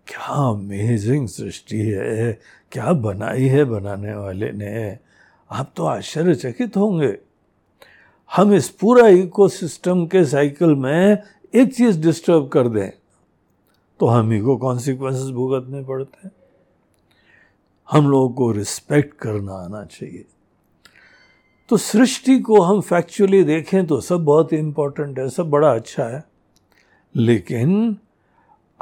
क्या 0.07 0.49
अमेजिंग 0.51 1.29
सृष्टि 1.29 1.79
है, 1.79 2.33
क्या 2.73 2.93
बनाई 2.93 3.47
है 3.47 3.65
बनाने 3.65 4.15
वाले 4.15 4.51
ने। 4.53 4.99
आप 5.51 5.73
तो 5.77 5.85
आश्चर्यचकित 5.85 6.77
होंगे। 6.77 7.17
हम 8.31 8.53
इस 8.55 8.69
पूरा 8.71 9.09
इकोसिस्टम 9.09 10.07
के 10.07 10.25
साइकिल 10.25 10.75
में 10.75 11.23
एक 11.55 11.75
चीज़ 11.75 12.01
डिस्टर्ब 12.01 12.49
कर 12.49 12.69
दें 12.69 12.91
तो 14.01 14.07
हम 14.07 14.31
ही 14.31 14.41
को 14.41 14.57
कॉन्सिक्वेंसेस 14.57 15.31
भुगतने 15.31 15.83
पड़ते 15.85 16.21
हैं। 16.25 16.33
हम 17.91 18.09
लोगों 18.11 18.29
को 18.31 18.51
रिस्पेक्ट 18.53 19.17
करना 19.17 19.55
आना 19.55 19.85
चाहिए। 19.85 20.25
तो 21.69 21.77
सृष्टि 21.77 22.39
को 22.41 22.61
हम 22.61 22.81
फैक्चुअली 22.81 23.43
देखें 23.45 23.87
तो 23.87 24.01
सब 24.01 24.25
बहुत 24.25 24.53
इंपॉर्टेंट 24.53 25.19
है, 25.19 25.29
सब 25.29 25.51
बड़ा 25.51 25.75
अच्छा 25.75 26.05
है। 26.05 26.25
लेकिन 27.17 27.97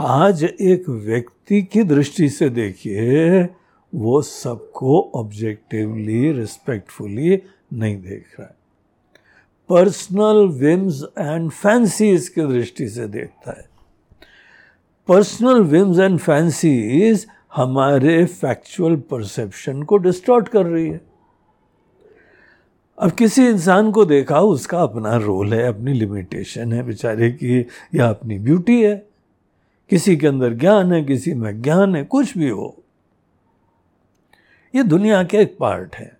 आज 0.03 0.45
एक 0.45 0.89
व्यक्ति 0.89 1.63
की 1.63 1.83
दृष्टि 1.83 2.29
से 2.29 2.49
देखिए, 2.49 3.43
वो 3.95 4.23
सबको 4.23 5.13
ऑब्जेक्टिवली 5.15 6.33
रिस्पेक्टफुली 6.33 7.43
नहीं 7.73 8.03
देख 8.03 8.25
रहा 8.41 8.49
है। 8.49 8.57
पर्सनल 9.69 10.47
विम्स 10.47 11.03
एंड 11.19 11.51
फैंसीज 11.51 12.29
की 12.29 12.41
दृष्टि 12.41 12.89
से 12.89 13.09
देखता 13.09 13.51
है। 13.51 13.69
पर्सनल 15.09 15.61
विम्स 15.61 15.99
एंड 15.99 16.19
फैंसीज 16.19 17.27
हमारे 17.55 18.25
फैक्चुअल 18.25 18.97
परसेप्शन 18.97 19.83
को 19.83 19.97
डिस्टॉर्ट 19.97 20.49
कर 20.49 20.67
रही 20.67 20.89
है। 20.89 21.01
अब 22.99 23.11
किसी 23.11 23.47
इंसान 23.47 23.93
को 23.93 24.05
देखा, 24.05 24.41
उसका 24.41 24.83
अपना 24.83 25.17
रोल 25.17 25.55
है, 25.55 25.63
अपनी 25.63 25.93
लिमिटेशन 25.93 26.73
है, 26.73 26.83
बेचारे 26.83 27.31
की, 27.31 27.67
या 27.95 28.09
अपनी 28.09 28.39
ब्यूटी 28.39 28.83
है। 28.83 29.10
किसी 29.91 30.17
के 30.17 30.27
अंदर 30.27 30.55
ज्ञान 30.55 30.93
है, 30.93 31.05
किसी 31.05 31.35
में 31.35 31.63
ज्ञान 31.63 31.97
है, 31.97 32.05
कुछ 32.05 32.39
भी 32.39 32.49
हो। 32.49 32.83
ये 34.75 34.83
दुनिया 34.83 35.25
के 35.25 35.37
एक 35.37 35.57
पार्ट 35.59 35.97
है। 35.97 36.19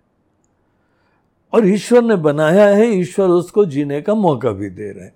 और 1.53 1.67
ईश्वर 1.67 2.01
ने 2.01 2.15
बनाया 2.15 2.67
है, 2.67 2.87
ईश्वर 2.87 3.27
उसको 3.27 3.65
जीने 3.65 4.01
का 4.01 4.15
मौका 4.15 4.51
भी 4.51 4.69
दे 4.69 4.91
रहे 4.91 5.05
हैं। 5.05 5.13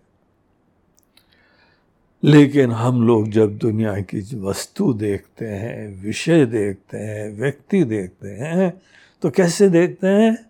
लेकिन 2.23 2.71
हम 2.71 3.07
लोग 3.07 3.29
जब 3.29 3.57
दुनिया 3.57 4.01
की 4.01 4.39
वस्तु 4.39 4.93
देखते 4.93 5.47
हैं, 5.47 6.03
विषय 6.03 6.45
देखते 6.45 6.97
हैं, 6.97 7.39
व्यक्ति 7.39 7.83
देखते 7.83 8.27
हैं 8.27 8.81
तो 9.21 9.29
कैसे 9.29 9.69
देखते 9.69 10.07
हैं? 10.07 10.49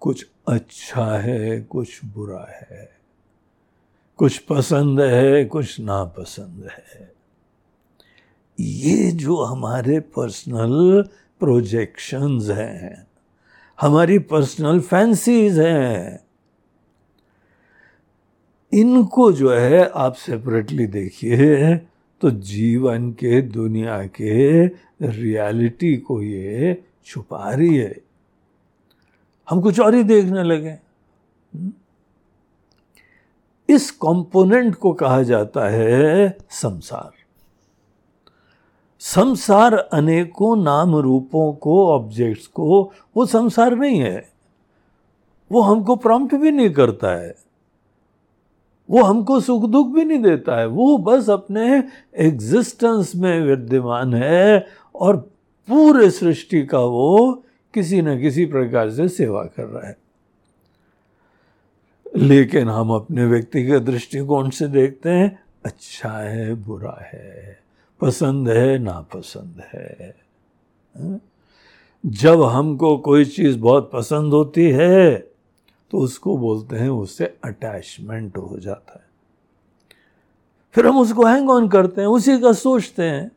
कुछ 0.00 0.26
अच्छा 0.48 1.18
है, 1.18 1.60
कुछ 1.60 2.04
बुरा 2.04 2.66
है। 2.70 3.00
कुछ 4.16 4.38
पसंद 4.38 5.00
है, 5.00 5.44
कुछ 5.44 5.80
नापसंद 5.80 6.68
है। 6.70 7.19
ये 8.60 9.10
जो 9.10 9.36
हमारे 9.36 9.98
पर्सनल 10.00 11.02
प्रोजेक्शंस 11.40 12.48
हैं, 12.48 13.06
हमारी 13.80 14.18
पर्सनल 14.18 14.80
फैंसीज 14.80 15.58
हैं, 15.58 16.20
इनको 18.72 19.30
जो 19.32 19.50
है 19.50 19.88
आप 19.94 20.14
सेपरेटली 20.14 20.86
देखिए 20.86 21.76
तो 22.20 22.30
जीवन 22.30 23.10
के, 23.12 23.40
दुनिया 23.42 24.02
के 24.06 24.66
रियलिटी 24.66 25.96
को 25.96 26.20
ये 26.22 26.82
छुपा 27.04 27.50
रही 27.50 27.76
है। 27.76 27.96
हम 29.48 29.60
कुछ 29.60 29.80
और 29.80 29.94
ही 29.94 30.02
देखने 30.02 30.42
लगे। 30.42 30.76
इस 33.68 33.90
कंपोनेंट 33.90 34.74
को 34.74 34.92
कहा 34.92 35.22
जाता 35.22 35.68
है 35.68 36.36
संसार। 36.50 37.19
संसार 39.02 39.74
अनेकों 39.74 40.56
नाम 40.56 40.96
रूपों 40.96 41.52
को 41.52 41.88
ऑब्जेक्ट्स 41.88 42.46
को, 42.46 42.92
वो 43.16 43.26
संसार 43.26 43.76
नहीं 43.76 44.00
है। 44.00 44.28
वो 45.52 45.60
हमको 45.60 45.96
प्रॉम्प्ट 45.96 46.34
भी 46.34 46.50
नहीं 46.50 46.70
करता 46.70 47.10
है। 47.10 47.34
वो 48.90 49.02
हमको 49.02 49.40
सुख 49.40 49.70
दुख 49.70 49.86
भी 49.86 50.04
नहीं 50.04 50.18
देता 50.18 50.56
है। 50.56 50.66
वो 50.66 50.98
बस 50.98 51.30
अपने 51.30 51.84
एग्जिस्टेंस 52.16 53.12
में 53.16 53.40
विद्यमान 53.40 54.14
है 54.14 54.66
और 54.94 55.16
पूरे 55.68 56.10
सृष्टि 56.10 56.66
का 56.66 56.78
वो 56.78 57.42
किसी 57.74 58.02
न 58.02 58.20
किसी 58.20 58.46
प्रकार 58.46 58.90
से 58.90 59.08
सेवा 59.08 59.44
कर 59.44 59.64
रहा 59.64 59.88
है। 59.88 59.96
लेकिन 62.16 62.68
हम 62.68 62.90
अपने 62.90 63.26
व्यक्तिगत 63.26 63.82
दृष्टिकोण 63.82 64.50
से 64.50 64.68
देखते 64.68 65.10
हैं 65.10 65.42
अच्छा 65.64 66.10
है, 66.10 66.54
बुरा 66.54 67.10
है। 67.14 67.69
पसंद 68.00 68.48
है 68.48 68.78
नापसंद 68.78 69.62
है। 69.74 70.14
जब 72.04 72.42
हमको 72.42 72.96
कोई 72.98 73.24
चीज़ 73.24 73.58
बहुत 73.58 73.90
पसंद 73.92 74.32
होती 74.32 74.70
है 74.70 75.18
तो 75.90 75.98
उसको 75.98 76.36
बोलते 76.38 76.76
हैं, 76.76 76.88
उससे 76.88 77.24
अटैचमेंट 77.44 78.36
हो 78.36 78.58
जाता 78.58 78.92
है। 78.94 79.08
फिर 80.74 80.86
हम 80.86 80.98
उसको 80.98 81.24
हैंग 81.24 81.50
ऑन 81.50 81.68
करते 81.68 82.00
हैं, 82.00 82.08
उसी 82.08 82.38
का 82.40 82.52
सोचते 82.52 83.02
हैं, 83.02 83.30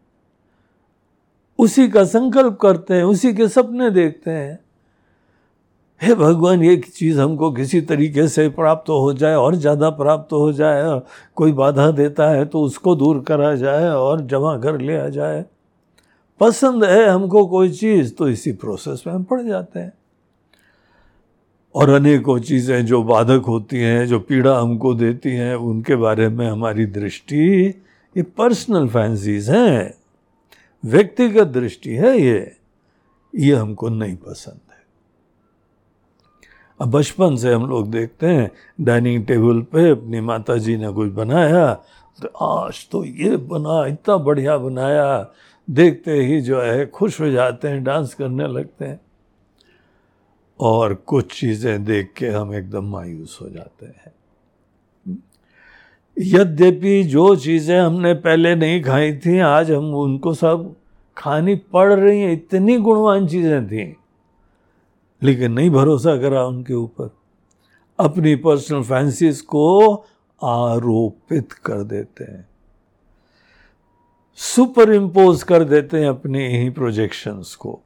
उसी 1.60 1.88
का 1.90 2.04
संकल्प 2.04 2.58
करते 2.58 2.94
हैं, 2.94 3.04
उसी 3.04 3.34
के 3.34 3.48
सपने 3.48 3.90
देखते 3.90 4.32
हैं। 4.32 4.60
हे 6.04 6.14
भगवान, 6.16 6.64
ये 6.64 6.76
चीज़ 6.78 7.20
हमको 7.20 7.52
किसी 7.52 7.80
तरीके 7.82 8.28
से 8.28 8.48
प्राप्त 8.52 8.90
हो 8.90 9.14
जाए 9.14 9.36
और 9.36 9.56
ज़्यादा 9.56 9.90
प्राप्त 9.92 10.34
हो 10.34 10.52
जाए, 10.54 11.00
कोई 11.36 11.52
बाधा 11.54 11.90
देता 11.92 12.30
है 12.30 12.46
तो 12.46 12.62
उसको 12.62 12.96
दूर 12.96 13.20
करा 13.24 13.54
जाए 13.56 13.90
और 13.90 14.22
जमा 14.28 14.58
कर 14.58 14.80
लिया 14.82 15.08
जाए। 15.10 15.44
पसंद 16.42 16.84
है 16.84 17.08
हमको 17.08 17.46
कोई 17.46 17.70
चीज़ 17.72 18.14
तो 18.14 18.28
इसी 18.30 18.52
प्रोसेस 18.54 19.04
में 19.08 19.14
हम 19.14 19.24
पड़ 19.24 19.42
जाते 19.42 19.80
हैं। 19.80 19.94
और 21.76 21.90
अनेकों 21.90 22.38
चीज़ें 22.40 22.86
जो 22.86 23.02
बाधक 23.04 23.44
होती 23.48 23.78
हैं, 23.78 24.06
जो 24.08 24.20
पीड़ा 24.20 24.58
हमको 24.60 24.94
देती 24.94 25.30
हैं, 25.30 25.56
उनके 25.56 25.96
बारे 25.96 26.28
में 26.30 26.46
हमारी 26.48 26.86
दृष्टि, 26.88 27.46
ये 28.16 28.24
पर्सनल 28.24 28.88
फैंसीज 28.88 29.50
हैं। 29.50 29.94
व्यक्तिगत 30.84 31.48
दृष्टि 31.50 31.96
है 31.96 32.18
ये। 32.20 32.52
ये 33.34 33.56
हमको 33.56 33.90
नहीं 33.90 34.16
पसंद 34.18 34.60
बचपन 36.86 37.36
से 37.36 37.54
हम 37.54 37.66
लोग 37.66 37.92
देखते 37.92 38.28
हैं, 38.28 38.52
डाइनिंग 38.82 39.26
टेबल 39.26 39.62
पे 39.62 39.90
अपनी 39.90 40.22
माता 40.22 40.58
जी 40.58 40.78
ने 40.78 40.92
कुछ 40.92 41.12
बनाया 41.12 41.74
तो 42.20 42.28
आज 42.28 42.88
तो 42.92 43.06
ये 43.06 43.38
बना, 43.38 43.86
इतना 43.86 44.18
बढ़िया 44.18 44.58
बनाया। 44.58 45.34
देखते 45.70 46.12
ही 46.12 46.42
जो 46.42 46.62
है, 46.62 46.86
खुश 46.86 47.22
हो 47.22 47.30
जाते 47.30 47.68
हैं, 47.68 47.84
डांस 47.84 48.14
करने 48.14 48.48
लगते 48.48 48.86
हैं। 48.86 49.02
और 50.60 50.94
कुछ 50.94 51.40
चीज़ें 51.40 51.84
देख 51.84 52.14
के 52.18 52.28
हम 52.28 52.54
एकदम 52.54 52.86
मायूस 52.86 53.40
हो 53.42 53.50
जाते 53.50 53.86
हैं। 53.86 54.14
यद्यपि 56.20 57.04
जो 57.04 57.36
चीज़ें 57.36 57.80
हमने 57.80 58.14
पहले 58.14 58.56
नहीं 58.56 58.82
खाई 58.84 59.14
थी, 59.14 59.40
आज 59.40 59.72
हम 59.72 59.96
उनको 59.96 60.34
सब 60.34 60.76
खानी 61.18 61.56
पड़ 61.56 61.94
रही 61.94 62.22
हैं। 62.22 62.32
इतनी 62.32 62.78
गुणवान 62.78 63.28
चीज़ें 63.28 63.68
थी। 63.68 63.96
लेकिन 65.24 65.52
नहीं 65.52 65.70
भरोसा 65.70 66.18
करा 66.18 66.46
उनके 66.46 66.74
ऊपर। 66.74 67.10
अपनी 68.00 68.36
पर्सनल 68.36 68.84
फैंसीज 68.84 69.42
को 69.42 69.94
आरोपित 70.44 71.54
कर 71.54 71.84
देते 71.84 72.24
हैं। 72.24 72.50
सुपर 74.36 74.94
इम्पोज 74.94 75.44
कर 75.44 75.64
देते 75.64 76.00
हैं 76.00 76.08
अपने 76.08 76.62
ही 76.62 76.70
प्रोजेक्शंस 76.70 77.56
को। 77.56 77.82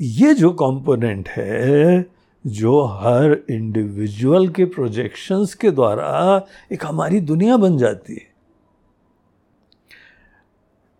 ये 0.00 0.34
जो 0.34 0.50
कंपोनेंट 0.50 1.28
है, 1.28 2.06
जो 2.46 2.82
हर 2.82 3.44
इंडिविजुअल 3.50 4.48
के 4.48 4.64
प्रोजेक्शंस 4.64 5.54
के 5.54 5.70
द्वारा 5.70 6.46
एक 6.72 6.86
हमारी 6.86 7.20
दुनिया 7.20 7.56
बन 7.56 7.78
जाती 7.78 8.12
है। 8.12 8.32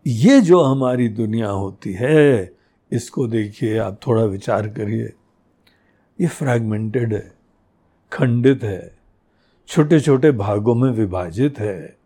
ये 0.07 0.41
जो 0.41 0.61
हमारी 0.61 1.09
दुनिया 1.09 1.49
होती 1.49 1.93
है 1.93 2.57
इसको 2.93 3.27
देखिए, 3.27 3.79
आप 3.79 4.01
थोड़ा 4.07 4.25
विचार 4.25 4.69
करिए। 4.69 5.13
ये 6.21 6.27
फ्रैगमेंटेड 6.27 7.15
है, 7.15 7.33
खंडित 8.13 8.63
है 8.63 8.95
छोटे 9.69 10.01
छोटे 10.01 10.31
भागों 10.31 10.75
में 10.75 10.91
विभाजित 10.91 11.59
है। 11.59 11.97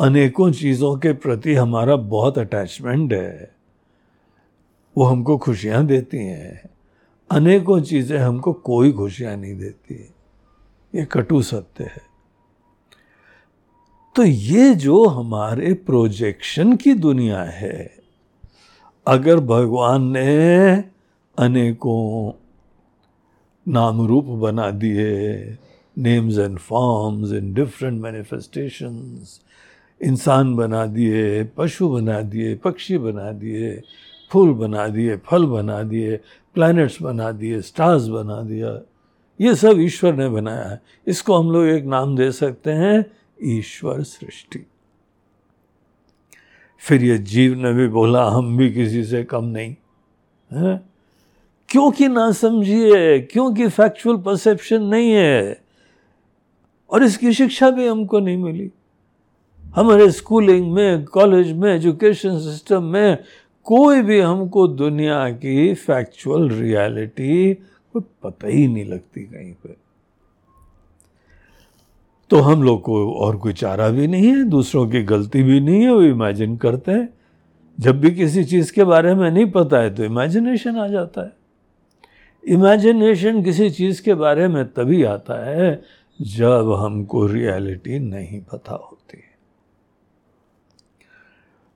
अनेकों 0.00 0.52
चीज़ों 0.52 0.96
के 0.96 1.12
प्रति 1.12 1.54
हमारा 1.54 1.96
बहुत 1.96 2.38
अटैचमेंट 2.38 3.12
है। 3.12 3.54
वो 4.96 5.04
हमको 5.04 5.38
खुशियाँ 5.38 5.86
देती 5.86 6.16
हैं। 6.16 6.70
अनेकों 7.30 7.80
चीज़ें 7.80 8.18
हमको 8.18 8.52
कोई 8.52 8.92
खुशियाँ 8.92 9.36
नहीं 9.36 9.58
देती। 9.58 10.14
ये 10.94 11.04
कटु 11.04 11.42
सत्य 11.42 11.84
है। 11.84 12.08
तो 14.14 14.24
ये 14.24 14.74
जो 14.74 15.06
हमारे 15.06 15.74
प्रोजेक्शन 15.74 16.76
की 16.76 16.94
दुनिया 16.94 17.42
है 17.42 17.97
अगर 19.08 19.40
भगवान 19.40 20.02
ने 20.02 20.84
अनेकों 21.38 22.32
नाम 23.68 24.06
रूप 24.06 24.24
बना 24.24 24.70
दिए 24.70 25.58
names 25.98 26.38
and 26.38 26.58
forms 26.58 27.32
in 27.32 27.54
different 27.54 28.02
manifestations 28.02 29.40
इंसान 30.02 30.56
बना 30.56 30.86
दिए, 30.86 31.44
पशु 31.44 31.88
बना 31.88 32.20
दिए, 32.22 32.54
पक्षी 32.54 32.98
बना 32.98 33.32
दिए, 33.32 33.82
फूल 34.30 34.52
बना 34.52 34.88
दिए, 34.88 35.16
फल 35.16 35.46
बना 35.46 35.82
दिए 35.82 36.16
प्लैनेट्स 36.54 37.02
बना 37.02 37.32
दिए 37.32 37.60
स्टार्स 37.60 38.06
बना 38.06 38.42
दिया, 38.42 38.80
ये 39.40 39.54
सब 39.54 39.80
ईश्वर 39.80 40.14
ने 40.14 40.28
बनाया 40.28 40.64
है। 40.64 40.80
इसको 41.06 41.38
हम 41.38 41.50
लोग 41.50 41.66
एक 41.66 41.84
नाम 41.84 42.16
दे 42.16 42.32
सकते 42.32 42.70
हैं, 42.70 43.04
ईश्वर 43.42 44.02
सृष्टि। 44.02 44.66
फिर 46.78 47.04
ये 47.04 47.18
जीव 47.18 47.54
ने 47.54 47.72
भी 47.72 47.88
बोला, 47.88 48.24
हम 48.24 48.56
भी 48.56 48.72
किसी 48.72 49.04
से 49.04 49.24
कम 49.24 49.44
नहीं। 49.44 49.76
है? 50.52 50.80
क्योंकि 51.68 52.08
ना 52.08 52.32
समझिए, 52.32 53.20
क्योंकि 53.20 53.68
फैक्चुअल 53.68 54.16
परसेप्शन 54.16 54.82
नहीं 54.82 55.10
है। 55.10 55.62
और 56.90 57.04
इसकी 57.04 57.32
शिक्षा 57.32 57.70
भी 57.70 57.86
हमको 57.86 58.20
नहीं 58.20 58.36
मिली। 58.36 58.70
हमारे 59.74 60.10
स्कूलिंग 60.10 60.72
में 60.72 61.04
कॉलेज 61.04 61.52
में 61.52 61.74
एजुकेशन 61.74 62.38
सिस्टम 62.38 62.82
में 62.82 63.18
कोई 63.64 64.02
भी 64.02 64.20
हमको 64.20 64.68
दुनिया 64.68 65.30
की 65.30 65.74
फैक्चुअल 65.74 66.50
रियलिटी 66.50 67.54
कोई 67.92 68.02
पता 68.22 68.48
ही 68.48 68.68
नहीं 68.68 68.84
लगती 68.84 69.20
कहीं 69.20 69.52
पे। 69.52 69.87
तो 72.30 72.36
हम 72.38 72.62
लोग 72.62 72.80
को 72.82 73.12
और 73.14 73.36
कोई 73.36 73.52
चारा 73.52 73.88
भी 73.88 74.06
नहीं 74.06 74.26
है, 74.26 74.42
दूसरों 74.44 74.88
की 74.88 75.02
गलती 75.02 75.42
भी 75.42 75.60
नहीं 75.60 75.82
है, 75.82 75.92
वो 75.92 76.02
इमेजिन 76.02 76.56
करते 76.56 76.92
हैं। 76.92 77.08
जब 77.78 78.00
भी 78.00 78.10
किसी 78.10 78.44
चीज़ 78.44 78.72
के 78.72 78.84
बारे 78.84 79.14
में 79.14 79.30
नहीं 79.30 79.50
पता 79.50 79.78
है 79.78 79.94
तो 79.94 80.04
इमेजिनेशन 80.04 80.78
आ 80.78 80.86
जाता 80.88 81.22
है। 81.22 81.32
इमेजिनेशन 82.44 83.42
किसी 83.42 83.70
चीज़ 83.70 84.02
के 84.02 84.14
बारे 84.14 84.48
में 84.48 84.64
तभी 84.68 85.02
आता 85.04 85.44
है, 85.46 85.82
जब 86.20 86.72
हमको 86.78 87.26
रियलिटी 87.26 87.98
नहीं 87.98 88.40
पता 88.42 88.72
होती 88.74 88.96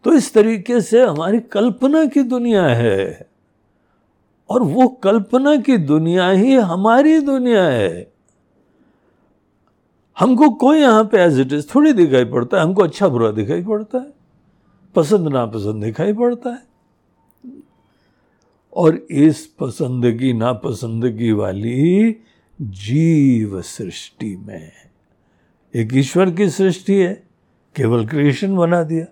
तो 0.05 0.13
इस 0.13 0.33
तरीके 0.35 0.81
से 0.81 1.03
हमारी 1.03 1.41
कल्पना 1.41 2.05
की 2.05 2.23
दुनिया 2.23 2.65
है, 2.67 3.27
और 4.51 4.63
वो 4.63 4.89
कल्पना 5.03 5.57
की 5.57 5.77
दुनिया 5.79 6.29
ही 6.31 6.55
हमारी 6.55 7.19
दुनिया 7.21 7.65
है। 7.65 8.12
हमको 10.23 10.49
कोई 10.51 10.79
यहाँ 10.79 11.05
पे 11.05 11.19
एज 11.19 11.39
इट 11.41 11.53
इज़ 11.53 11.67
थोड़ी 11.75 11.93
दिखाई 11.93 12.25
पड़ता 12.25 12.57
है, 12.57 12.63
हमको 12.63 12.83
अच्छा 12.83 13.09
बुरा 13.09 13.31
दिखाई 13.31 13.63
पड़ता 13.63 13.99
है, 13.99 14.13
पसंद 14.95 15.29
नापसंद 15.29 15.83
दिखाई 15.85 16.13
पड़ता 16.13 16.51
है। 16.51 16.63
और 18.73 18.97
इस 18.97 19.47
पसंदगी 19.61 20.33
नापसंदगी 20.33 21.33
वाली 21.33 22.17
जीव 22.59 23.61
सृष्टि 23.63 24.37
में 24.37 24.71
एक 25.75 25.95
ईश्वर 25.95 26.31
की 26.31 26.49
सृष्टि 26.51 26.95
है, 26.95 27.13
केवल 27.77 28.07
क्रिएशन 28.07 28.57
बना 28.57 28.83
दिया। 28.83 29.07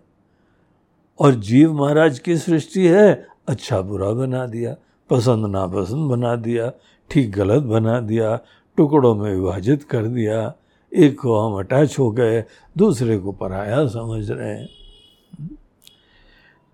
और 1.21 1.35
जीव 1.35 1.73
महाराज 1.75 2.19
की 2.19 2.37
सृष्टि 2.37 2.87
है 2.87 3.27
अच्छा 3.49 3.81
बुरा 3.81 4.11
बना 4.13 4.47
दिया, 4.47 4.77
पसंद 5.11 5.47
नापसंद 5.47 6.11
बना 6.11 6.37
दिया, 6.37 6.73
ठीक 7.11 7.33
गलत 7.33 7.63
बना 7.63 8.01
दिया, 8.01 8.37
टुकड़ों 8.79 9.15
में 9.15 9.35
विभाजित 9.35 9.83
कर 9.83 10.07
दिया। 10.07 10.53
एक 10.93 11.21
को 11.21 11.39
हम 11.39 11.59
अटैच 11.59 11.99
हो 11.99 12.11
गए, 12.11 12.45
दूसरे 12.79 13.19
को 13.19 13.33
पराया 13.33 13.87
समझ 13.87 14.31
रहे 14.31 14.49
हैं। 14.49 14.69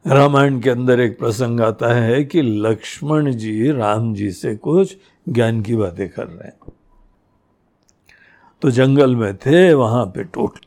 रामायण 0.06 0.60
के 0.60 0.70
अंदर 0.70 1.00
एक 1.00 1.18
प्रसंग 1.18 1.60
आता 1.60 1.94
है 1.94 2.24
कि 2.24 2.42
लक्ष्मण 2.42 3.32
जी 3.32 3.70
राम 3.72 4.14
जी 4.14 4.30
से 4.30 4.56
कुछ 4.56 4.96
ज्ञान 5.28 5.62
की 5.62 5.76
बातें 5.76 6.08
कर 6.08 6.26
रहे 6.26 6.48
हैं। 6.48 6.72
तो 8.62 8.70
जंगल 8.70 9.16
में 9.16 9.36
थे, 9.36 9.74
वहाँ 9.74 10.04
पे 10.06 10.24
टोट, 10.24 10.58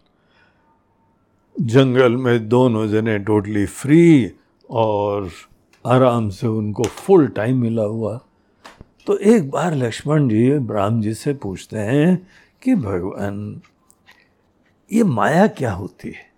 जंगल 1.62 2.16
में 2.16 2.50
दोनों 2.50 2.88
जने 2.88 3.20
टोटली 3.20 3.66
फ्री 3.66 4.32
और 4.70 5.30
आराम 5.86 6.30
से 6.30 6.48
उनको 6.48 6.84
फुल 6.84 7.28
टाइम 7.28 7.62
मिला 7.62 7.84
हुआ। 7.84 8.20
तो 9.08 9.18
एक 9.18 9.50
बार 9.50 9.76
लक्ष्मण 9.76 10.30
जी 10.30 10.50
राम 10.74 11.02
जी 11.02 11.14
से 11.14 11.34
पूछते 11.34 11.78
हैं 11.78 12.28
कि 12.62 12.76
भगवान, 12.76 13.62
ये 14.94 15.04
माया 15.04 15.48
क्या 15.48 15.72
होती 15.72 16.08
है? 16.08 16.30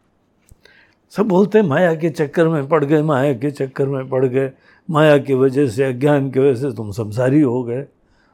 सब 1.09 1.27
बोलते 1.27 1.59
हैं, 1.59 1.65
माया 1.65 1.95
के 1.95 2.09
चक्कर 2.09 2.47
में 2.47 2.67
पड़ 2.67 2.85
गए, 2.85 3.01
माया 3.01 3.33
के 3.33 3.51
चक्कर 3.51 3.87
में 3.87 4.09
पड़ 4.09 4.25
गए, 4.25 4.51
माया 4.89 5.17
की 5.17 5.33
वजह 5.33 5.67
से, 5.67 5.83
अज्ञान 5.83 6.31
की 6.31 6.39
वजह 6.39 6.69
से 6.69 6.75
तुम 6.75 6.91
संसारी 6.91 7.41
हो 7.41 7.63
गए। 7.63 7.81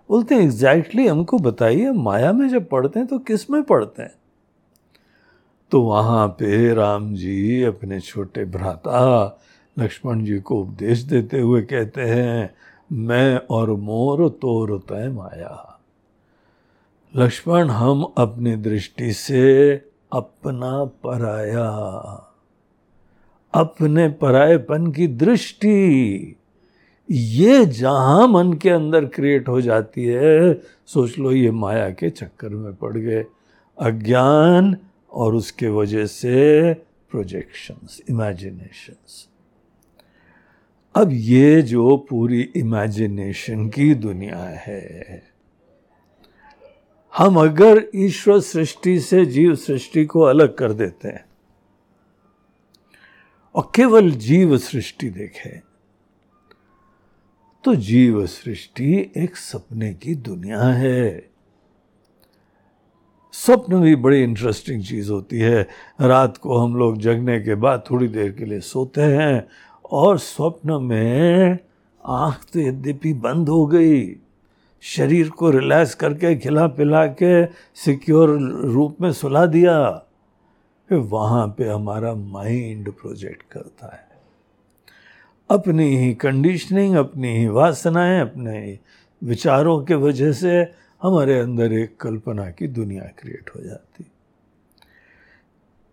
बोलते 0.10 0.36
हैं 0.36 0.42
एग्जैक्टली 0.42 0.90
exactly 0.90 1.12
हमको 1.12 1.40
बताइए, 1.40 1.92
माया 1.92 2.34
में 2.34 2.50
जब 2.50 2.70
पढ़ते 2.70 3.00
हैं 3.00 3.08
तो 3.08 3.20
किसमें 3.20 3.64
पढ़ते 3.64 4.04
हैं? 4.04 4.12
तो 5.72 5.82
वहाँ 5.82 6.28
पे 6.28 6.74
राम 6.74 7.16
जी 7.16 7.64
अपने 7.64 8.00
छोटे 8.00 8.46
भ्राता 8.46 9.40
लक्ष्मण 9.80 10.24
जी 10.24 10.40
को 10.40 10.62
उपदेश 10.62 11.00
देते 11.00 11.40
हुए 11.40 11.62
कहते 11.62 12.02
हैं, 12.02 12.56
मैं 12.92 13.42
और 13.50 13.72
मोर 13.72 14.30
तोर 14.30 14.80
तय 14.90 15.10
माया। 15.10 15.67
लक्ष्मण, 17.16 17.70
हम 17.70 18.14
अपनी 18.18 18.56
दृष्टि 18.56 19.14
से 19.14 19.74
अपना 20.14 20.86
पराया। 20.86 21.68
अपने 23.54 24.10
परायेपन 24.10 24.92
की 24.92 25.08
दृष्टि। 25.08 26.36
ये 27.12 27.66
जहाँ 27.66 28.28
मन 28.28 28.54
के 28.54 28.70
अंदर 28.70 29.06
क्रिएट 29.06 29.48
हो 29.48 29.62
जाती 29.62 30.06
है, 30.06 30.62
सोच 30.88 31.20
लो 31.20 31.32
ये 31.32 31.52
माया 31.52 31.90
के 31.90 32.10
चक्कर 32.10 32.50
में 32.50 32.76
पड़ 32.76 32.98
गए। 32.98 33.26
अज्ञान 33.80 34.78
और 35.12 35.36
उसके 35.36 35.68
वजह 35.68 36.06
से 36.06 36.74
प्रोजेक्शंस 37.12 38.02
इमेजिनेशंस 38.10 39.28
अब 40.96 41.10
ये 41.12 41.62
जो 41.62 41.98
पूरी 41.98 42.42
इमेजिनेशन 42.42 43.70
की 43.70 43.96
दुनिया 43.96 44.38
है 44.38 45.37
हम 47.18 47.40
अगर 47.40 47.90
ईश्वर 47.96 48.40
सृष्टि 48.40 49.00
से 49.00 49.26
जीव 49.26 49.56
सृष्टि 49.56 50.06
को 50.06 50.20
अलग 50.20 50.56
कर 50.56 50.74
देते 50.74 51.08
हैं 51.08 51.26
और 53.56 53.72
केवल 53.76 54.12
जीव 54.12 54.58
सृष्टि 54.58 55.10
देखें 55.10 55.60
तो 57.64 57.76
जीव 57.76 58.26
सृष्टि 58.26 59.12
एक 59.18 59.38
सपने 59.38 59.94
की 59.94 60.16
दुनिया 60.16 60.62
है। 60.62 61.30
स्वप्न 63.34 63.82
भी 63.82 63.96
बड़ी 63.96 64.24
इंटरेस्टिंग 64.24 64.84
चीज़ 64.84 65.12
होती 65.12 65.40
है। 65.40 65.68
रात 66.02 66.38
को 66.38 66.58
हम 66.58 66.76
लोग 66.76 66.98
जगने 66.98 67.40
के 67.40 67.56
बाद 67.56 67.84
थोड़ी 67.92 68.08
देर 68.08 68.32
के 68.32 68.46
लिए 68.46 68.60
सोते 68.60 69.02
हैं 69.02 69.48
और 69.92 70.18
स्वप्न 70.20 70.74
में 70.84 71.58
आँख 72.06 72.46
तो 72.54 72.60
यद्यपि 72.60 73.14
बंद 73.14 73.50
हो 73.50 73.66
गई। 73.66 74.16
शरीर 74.82 75.30
को 75.30 75.50
रिलैक्स 75.50 75.96
करके, 75.96 76.36
खिला 76.36 76.68
पिला 76.68 77.06
के, 77.08 77.46
सिक्योर 77.76 78.30
रूप 78.64 78.98
में 79.02 79.14
सुला 79.14 79.46
दिया, 79.46 79.92
फिर 80.90 80.98
वहाँ 80.98 81.48
पे 81.48 81.64
हमारा 81.64 82.14
माइंड 82.16 82.92
प्रोजेक्ट 82.92 83.44
करता 83.52 83.94
है। 83.94 84.08
अपनी 85.50 85.98
ही 85.98 86.14
कंडीशनिंग, 86.14 86.96
अपनी 86.96 87.38
ही 87.38 87.48
वासनाएँ, 87.48 88.22
अपने 88.22 88.66
ही 88.66 88.80
विचारों 89.24 89.84
के 89.84 89.96
वजह 89.96 90.32
से 90.32 90.72
हमारे 91.02 91.40
अंदर 91.40 91.74
एक 91.74 91.98
कल्पना 91.98 92.52
की 92.52 92.68
दुनिया 92.68 93.04
क्रिएट 93.04 93.50
हो 93.56 93.62
जाती। 93.62 94.12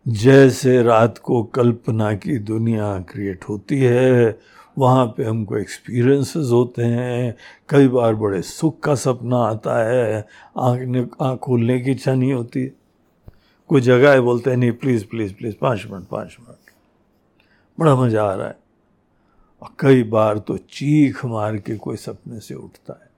जैसे 0.08 0.82
रात 0.82 1.18
को 1.18 1.42
कल्पना 1.42 2.14
की 2.14 2.38
दुनिया 2.38 2.98
क्रिएट 2.98 3.44
होती 3.44 3.78
है 3.78 4.38
वहाँ 4.78 5.06
पे 5.06 5.24
हमको 5.24 5.56
एक्सपीरियंसेस 5.56 6.48
होते 6.52 6.84
हैं। 6.84 7.36
कई 7.68 7.88
बार 7.88 8.14
बड़े 8.14 8.42
सुख 8.42 8.80
का 8.80 8.94
सपना 8.94 9.38
आता 9.38 9.78
है। 9.84 10.28
आँख 10.58 11.16
आँख 11.22 11.38
खोलने 11.38 11.80
की 11.80 11.90
इच्छा 11.90 12.14
नहीं 12.14 12.32
होती। 12.32 12.66
कोई 13.68 13.80
जगह 13.80 14.12
है 14.12 14.20
बोलते 14.20 14.50
हैं 14.50 14.56
नहीं 14.56 14.72
प्लीज़ 14.72 15.06
प्लीज़ 15.06 15.34
प्लीज़ 15.34 15.54
पाँच 15.60 15.86
मिनट 15.90 16.06
पाँच 16.06 16.36
मिनट। 16.40 16.70
बड़ा 17.80 17.96
मज़ा 17.96 18.24
आ 18.24 18.34
रहा 18.34 18.46
है। 18.46 18.58
और 19.62 19.68
कई 19.80 20.02
बार 20.02 20.38
तो 20.38 20.56
चीख 20.56 21.24
मार 21.24 21.56
के 21.56 21.76
कोई 21.76 21.96
सपने 21.96 22.40
से 22.40 22.54
उठता 22.54 23.00
है, 23.02 23.10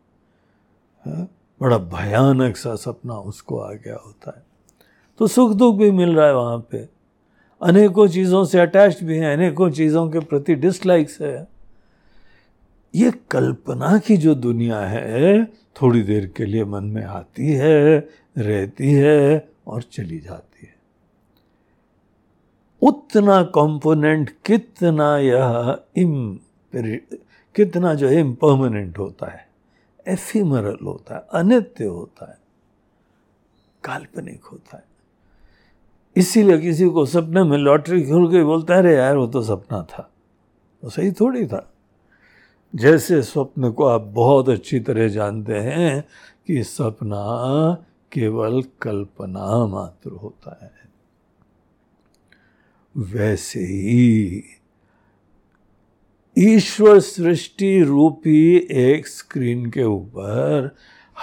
है? 1.06 1.28
बड़ा 1.62 1.78
भयानक 1.78 2.56
सा 2.56 2.74
सपना 2.74 3.14
उसको 3.14 3.58
आ 3.58 3.72
गया 3.72 3.96
होता 4.06 4.34
है। 4.36 4.46
तो 5.18 5.26
सुख 5.26 5.52
दुख 5.52 5.76
भी 5.76 5.90
मिल 5.90 6.16
रहा 6.16 6.26
है 6.26 6.34
वहाँ 6.34 6.58
पे। 6.58 6.95
अनेकों 7.60 8.06
चीज़ों 8.08 8.44
से 8.44 8.60
अटैच 8.60 9.02
भी 9.02 9.16
हैं, 9.16 9.32
अनेकों 9.36 9.70
चीज़ों 9.70 10.08
के 10.10 10.20
प्रति 10.20 10.54
डिसलाइक्स 10.54 11.20
है। 11.20 11.46
ये 12.94 13.10
कल्पना 13.30 13.98
की 13.98 14.16
जो 14.16 14.34
दुनिया 14.34 14.80
है, 14.80 15.44
थोड़ी 15.82 16.02
देर 16.02 16.26
के 16.36 16.44
लिए 16.44 16.64
मन 16.64 16.84
में 16.84 17.04
आती 17.04 17.52
है, 17.52 17.98
रहती 18.38 18.92
है 18.92 19.48
और 19.66 19.82
चली 19.82 20.18
जाती 20.18 20.66
है। 20.66 20.74
उतना 22.82 23.42
कंपोनेंट 23.54 24.30
कितना 24.44 25.16
यह 25.18 25.78
इम 25.96 26.38
कितना 27.54 27.94
जो 27.94 28.08
है 28.08 28.20
इम्पर्मानेंट 28.20 28.98
होता 28.98 29.30
है 29.30 29.46
एफिमरल 30.08 30.84
होता 30.86 31.14
है, 31.14 31.26
अनित्य 31.32 31.84
होता 31.84 32.30
है, 32.30 32.38
काल्पनिक 33.84 34.44
होता 34.44 34.76
है। 34.76 34.84
इसीलिए 36.16 36.58
किसी 36.58 36.88
को 36.88 37.06
सपने 37.06 37.42
में 37.42 37.58
लॉटरी 37.58 38.02
खुल 38.02 38.28
के 38.28 38.44
बोलता 38.44 38.74
है, 38.74 38.80
अरे 38.80 38.96
यार, 38.96 39.16
वो 39.16 39.26
तो 39.26 39.42
सपना 39.42 39.82
था। 39.82 40.12
वो 40.84 40.90
सही 40.90 41.12
थोड़ी 41.12 41.46
था। 41.46 41.72
जैसे 42.74 43.22
स्वप्न 43.22 43.72
को 43.72 43.84
आप 43.84 44.00
बहुत 44.00 44.48
अच्छी 44.48 44.80
तरह 44.80 45.08
जानते 45.08 45.52
हैं 45.52 46.04
कि 46.46 46.62
सपना 46.62 47.84
केवल 48.12 48.62
कल्पना 48.82 49.66
मात्र 49.66 50.10
होता 50.10 50.58
है। 50.62 50.76
वैसे 52.96 53.60
ही 53.60 54.42
ईश्वर 56.38 57.00
सृष्टि 57.00 57.82
रूपी 57.82 58.68
एक 58.70 59.06
स्क्रीन 59.06 59.70
के 59.70 59.82
ऊपर 59.82 60.76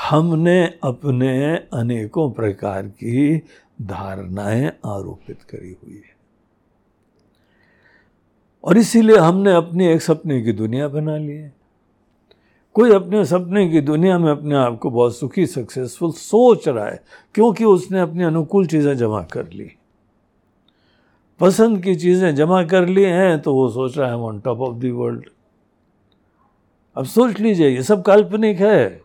हमने 0.09 0.65
अपने 0.83 1.55
अनेकों 1.55 2.31
प्रकार 2.31 2.87
की 2.87 3.41
धारणाएँ 3.83 4.67
आरोपित 4.67 5.41
करी 5.43 5.75
हुई 5.83 5.95
है। 5.95 6.11
और 8.63 8.77
इसीलिए 8.77 9.17
हमने 9.17 9.53
अपनी 9.53 9.87
एक 9.87 10.01
सपने 10.01 10.41
की 10.41 10.51
दुनिया 10.53 10.87
बना 10.87 11.17
ली 11.17 11.31
है। 11.31 11.53
कोई 12.75 12.93
अपने 12.93 13.23
सपने 13.25 13.67
की 13.69 13.81
दुनिया 13.81 14.17
में 14.19 14.29
अपने 14.31 14.55
आप 14.55 14.77
को 14.79 14.89
बहुत 14.89 15.15
सुखी 15.17 15.45
सक्सेसफुल 15.47 16.11
सोच 16.11 16.67
रहा 16.67 16.85
है, 16.85 17.03
क्योंकि 17.35 17.65
उसने 17.65 17.99
अपनी 17.99 18.23
अनुकूल 18.23 18.67
चीज़ें 18.67 18.95
जमा 18.97 19.21
कर 19.33 19.49
ली। 19.49 19.69
पसंद 21.39 21.81
की 21.83 21.95
चीज़ें 21.95 22.33
जमा 22.35 22.63
कर 22.63 22.87
ली 22.87 23.03
हैं 23.03 23.39
तो 23.41 23.53
वो 23.55 23.69
सोच 23.69 23.97
रहा 23.97 24.09
है 24.09 24.17
on 24.17 24.39
top 24.39 24.59
of 24.59 24.75
the 24.75 24.91
world 24.93 25.29
अब 26.95 27.05
सोच 27.05 27.39
लीजिए, 27.39 27.69
ये 27.69 27.83
सब 27.83 28.01
काल्पनिक 28.03 28.59
है। 28.59 29.01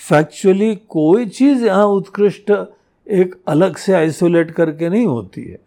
फैक्चुअली 0.00 0.74
कोई 0.76 1.26
चीज़ 1.26 1.64
यहाँ 1.66 1.84
उत्कृष्ट 1.86 2.50
एक 3.10 3.42
अलग 3.48 3.76
से 3.76 3.92
आइसोलेट 3.92 4.50
करके 4.50 4.88
नहीं 4.88 5.06
होती 5.06 5.44
है। 5.44 5.60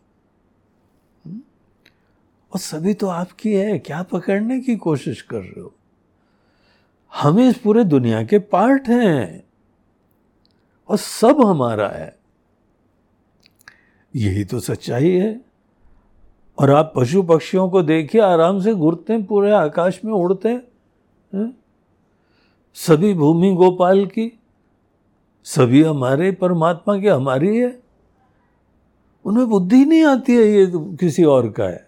और 2.53 2.59
सभी 2.59 2.93
तो 2.93 3.07
आपकी 3.07 3.53
है, 3.53 3.79
क्या 3.79 4.03
पकड़ने 4.03 4.59
की 4.59 4.75
कोशिश 4.75 5.21
कर 5.21 5.39
रहे 5.39 5.61
हो? 5.61 5.73
हम 7.15 7.39
इस 7.39 7.57
पूरे 7.57 7.83
दुनिया 7.83 8.23
के 8.23 8.39
पार्ट 8.39 8.87
हैं। 8.87 9.43
और 10.89 10.97
सब 10.97 11.45
हमारा 11.45 11.89
है। 11.89 12.19
यही 14.15 14.45
तो 14.45 14.59
सच्चाई 14.59 15.11
है। 15.11 15.41
और 16.59 16.71
आप 16.71 16.93
पशु 16.95 17.23
पक्षियों 17.23 17.69
को 17.69 17.83
देखिए, 17.83 18.21
आराम 18.21 18.61
से 18.61 18.73
घुरते 18.73 19.23
पूरे 19.23 19.51
आकाश 19.51 20.01
में 20.05 20.13
उड़ते 20.13 20.49
हैं? 20.49 21.51
सभी 22.73 23.13
भूमि 23.13 23.53
गोपाल 23.53 24.05
की 24.05 24.36
सभी 25.47 25.83
हमारे 25.83 26.31
परमात्मा 26.31 26.97
के 26.99 27.09
हमारी 27.09 27.57
है। 27.57 27.79
उन्हें 29.25 29.47
बुद्धि 29.49 29.85
नहीं 29.85 30.03
आती 30.03 30.35
है 30.35 30.43
ये 30.43 30.65
तो 30.67 30.79
किसी 30.99 31.23
और 31.23 31.49
का 31.49 31.63
है। 31.63 31.85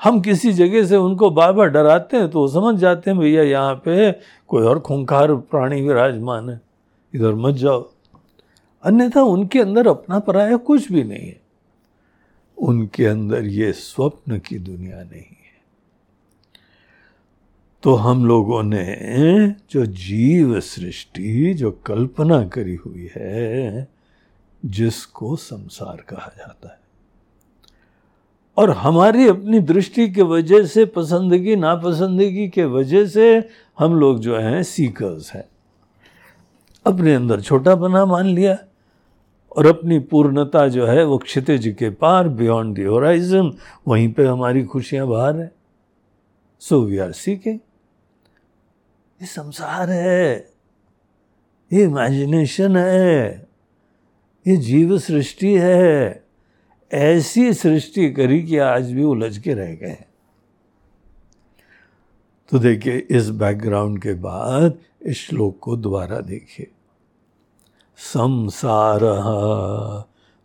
हम 0.00 0.20
किसी 0.20 0.52
जगह 0.52 0.86
से 0.86 0.96
उनको 0.96 1.30
बार 1.30 1.52
बार 1.52 1.68
डराते 1.68 2.16
हैं 2.16 2.28
तो 2.30 2.40
वो 2.40 2.48
समझ 2.48 2.78
जाते 2.80 3.10
हैं, 3.10 3.18
भैया, 3.18 3.42
यहाँ 3.42 3.74
पे 3.74 4.12
कोई 4.48 4.62
और 4.62 4.80
खूंखार 4.80 5.34
प्राणी 5.34 5.80
विराजमान 5.82 6.50
है। 6.50 6.60
इधर 7.14 7.34
मत 7.34 7.54
जाओ। 7.54 7.90
अन्यथा 8.84 9.22
उनके 9.22 9.60
अंदर 9.60 9.86
अपना 9.86 10.18
पराया 10.18 10.56
कुछ 10.56 10.92
भी 10.92 11.04
नहीं 11.04 11.26
है। 11.26 11.40
उनके 12.58 13.06
अंदर 13.06 13.44
ये 13.44 13.72
स्वप्न 13.72 14.38
की 14.38 14.58
दुनिया 14.58 15.02
नहीं 15.02 15.22
तो 17.82 17.94
हम 17.94 18.26
लोगों 18.26 18.62
ने 18.62 18.96
जो 19.70 19.86
जीव 19.86 20.60
सृष्टि, 20.60 21.54
जो 21.54 21.70
कल्पना 21.70 22.44
करी 22.44 22.74
हुई 22.74 23.10
है, 23.16 23.88
जिसको 24.64 25.36
संसार 25.36 25.96
कहा 26.08 26.32
जाता 26.38 26.68
है। 26.68 26.80
और 28.56 28.70
हमारी 28.70 29.28
अपनी 29.28 29.60
दृष्टि 29.60 30.10
के 30.10 30.22
वजह 30.22 30.64
से, 30.64 30.84
पसंदगी, 30.84 31.56
नापसंदगी 31.56 32.48
के 32.48 32.64
वजह 32.64 33.06
से 33.06 33.48
हम 33.78 33.94
लोग 33.94 34.18
जो 34.18 34.36
हैं 34.36 34.62
सीकर्स 34.62 35.32
हैं। 35.32 35.44
अपने 36.86 37.14
अंदर 37.14 37.40
छोटा 37.40 37.74
बना 37.74 38.04
मान 38.04 38.26
लिया 38.26 38.58
और 39.56 39.66
अपनी 39.66 39.98
पूर्णता 39.98 40.68
जो 40.68 40.86
है, 40.86 41.04
वो 41.04 41.18
क्षितिज 41.18 41.76
के 41.78 41.90
पार 41.90 42.28
बियॉन्ड 42.28 42.76
दी 42.76 42.82
होराइजन 42.82 43.52
वहीं 43.88 44.12
पे 44.12 44.26
हमारी 44.26 44.64
खुशियाँ 44.64 45.06
बाहर 45.06 45.36
है। 45.36 45.52
सो 46.60 46.82
वी 46.82 46.98
आर 46.98 47.12
सीकिंग 47.12 47.58
ये 49.20 49.26
संसार 49.26 49.90
है, 49.90 50.50
ये 51.70 51.82
इमेजिनेशन 51.84 52.76
है, 52.76 53.48
ये 54.46 54.56
जीव 54.56 54.98
सृष्टि 54.98 55.52
है। 55.58 56.24
ऐसी 56.90 57.52
सृष्टि 57.54 58.10
करी 58.10 58.42
कि 58.42 58.56
आज 58.58 58.92
भी 58.92 59.02
उलझ 59.04 59.36
के 59.38 59.54
रह 59.54 59.74
गए 59.74 59.98
तो 62.52 62.58
देखिए, 62.58 62.96
इस 63.10 63.28
बैकग्राउंड 63.30 64.00
के 64.02 64.14
बाद 64.14 64.78
इस 65.02 65.18
श्लोक 65.18 65.58
को 65.60 65.76
दोबारा 65.76 66.20
देखिए। 66.20 66.70
संसार 67.98 69.00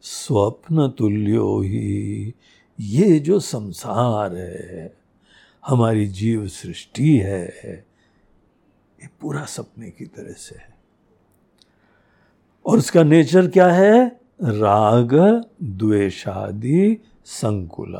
स्वप्न 0.03 0.87
तुल्यो 0.89 1.59
ही, 1.61 2.33
ये 2.79 3.19
जो 3.19 3.39
संसार 3.39 4.35
है, 4.35 4.93
हमारी 5.63 6.05
जीव 6.07 6.47
सृष्टि 6.47 7.17
है 7.17 7.85
ये 9.05 9.09
पूरा 9.21 9.45
सपने 9.45 9.89
की 9.89 10.05
तरह 10.05 10.33
से 10.33 10.55
है। 10.55 10.77
और 12.65 12.77
उसका 12.77 13.03
नेचर 13.03 13.47
क्या 13.47 13.67
है? 13.67 14.19
राग 14.41 15.13
द्वेषादि 15.63 16.97
संकुल। 17.25 17.95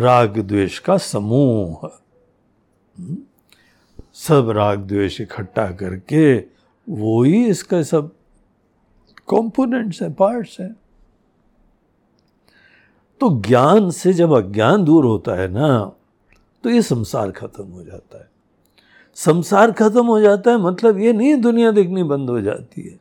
राग, 0.00 0.38
द्वेष 0.38 0.78
का 0.78 0.98
समूह। 0.98 1.90
हम्म? 2.98 3.18
सब 4.14 4.50
राग, 4.50 4.78
द्वेष 4.78 5.20
इकट्ठा 5.20 5.70
करके 5.72 6.38
वो 6.88 7.22
ही 7.22 7.46
इसका 7.46 7.82
सब 7.82 8.16
कंपोनेंट्स 9.28 10.02
हैं 10.02 10.14
पार्ट्स 10.14 10.60
हैं। 10.60 10.76
तो 13.20 13.42
ज्ञान 13.42 13.90
से 13.90 14.12
जब 14.12 14.32
अज्ञान 14.32 14.84
दूर 14.84 15.04
होता 15.04 15.32
है 15.32 15.48
ना 15.48 15.92
तो 16.64 16.70
ये 16.70 16.82
संसार 16.82 17.30
खत्म 17.30 17.64
हो 17.64 17.84
जाता 17.84 18.18
है। 18.18 18.35
संसार 19.16 19.72
खत्म 19.72 20.06
हो 20.06 20.20
जाता 20.20 20.50
है 20.50 20.56
मतलब 20.56 20.98
ये 20.98 21.12
नहीं 21.12 21.36
दुनिया 21.36 21.70
दिखनी 21.70 22.02
बंद 22.02 22.30
हो 22.30 22.40
जाती 22.40 22.82
है। 22.82 22.98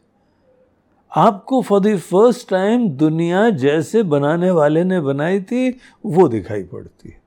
आपको 1.15 1.61
फॉर 1.61 1.79
द 1.79 1.97
फ़र्स्ट 1.97 2.49
टाइम 2.49 2.89
दुनिया 2.89 3.49
जैसे 3.49 4.03
बनाने 4.03 4.51
वाले 4.51 4.83
ने 4.83 5.01
बनाई 5.01 5.41
थी, 5.41 5.77
वो 6.05 6.27
दिखाई 6.27 6.63
पड़ती 6.63 7.09
है। 7.09 7.21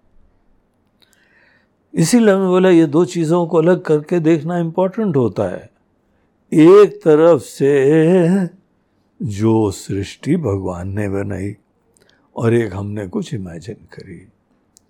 इसीलिए 1.94 2.34
मैं 2.36 2.48
बोला, 2.48 2.68
ये 2.68 2.86
दो 2.86 3.04
चीज़ों 3.04 3.46
को 3.46 3.58
अलग 3.58 3.82
करके 3.82 4.20
देखना 4.20 4.58
इंपॉर्टेंट 4.58 5.16
होता 5.16 5.42
है। 5.42 5.70
एक 6.52 7.00
तरफ़ 7.04 7.42
से 7.42 8.46
जो 9.22 9.70
सृष्टि 9.70 10.36
भगवान 10.36 10.88
ने 10.88 11.08
बनाई, 11.08 11.56
और 12.36 12.54
एक 12.54 12.74
हमने 12.74 13.06
कुछ 13.08 13.34
इमेजिन 13.34 13.74
करी। 13.74 14.28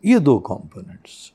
ये 0.05 0.19
दो 0.19 0.39
कंपोनेंट्स 0.39 1.33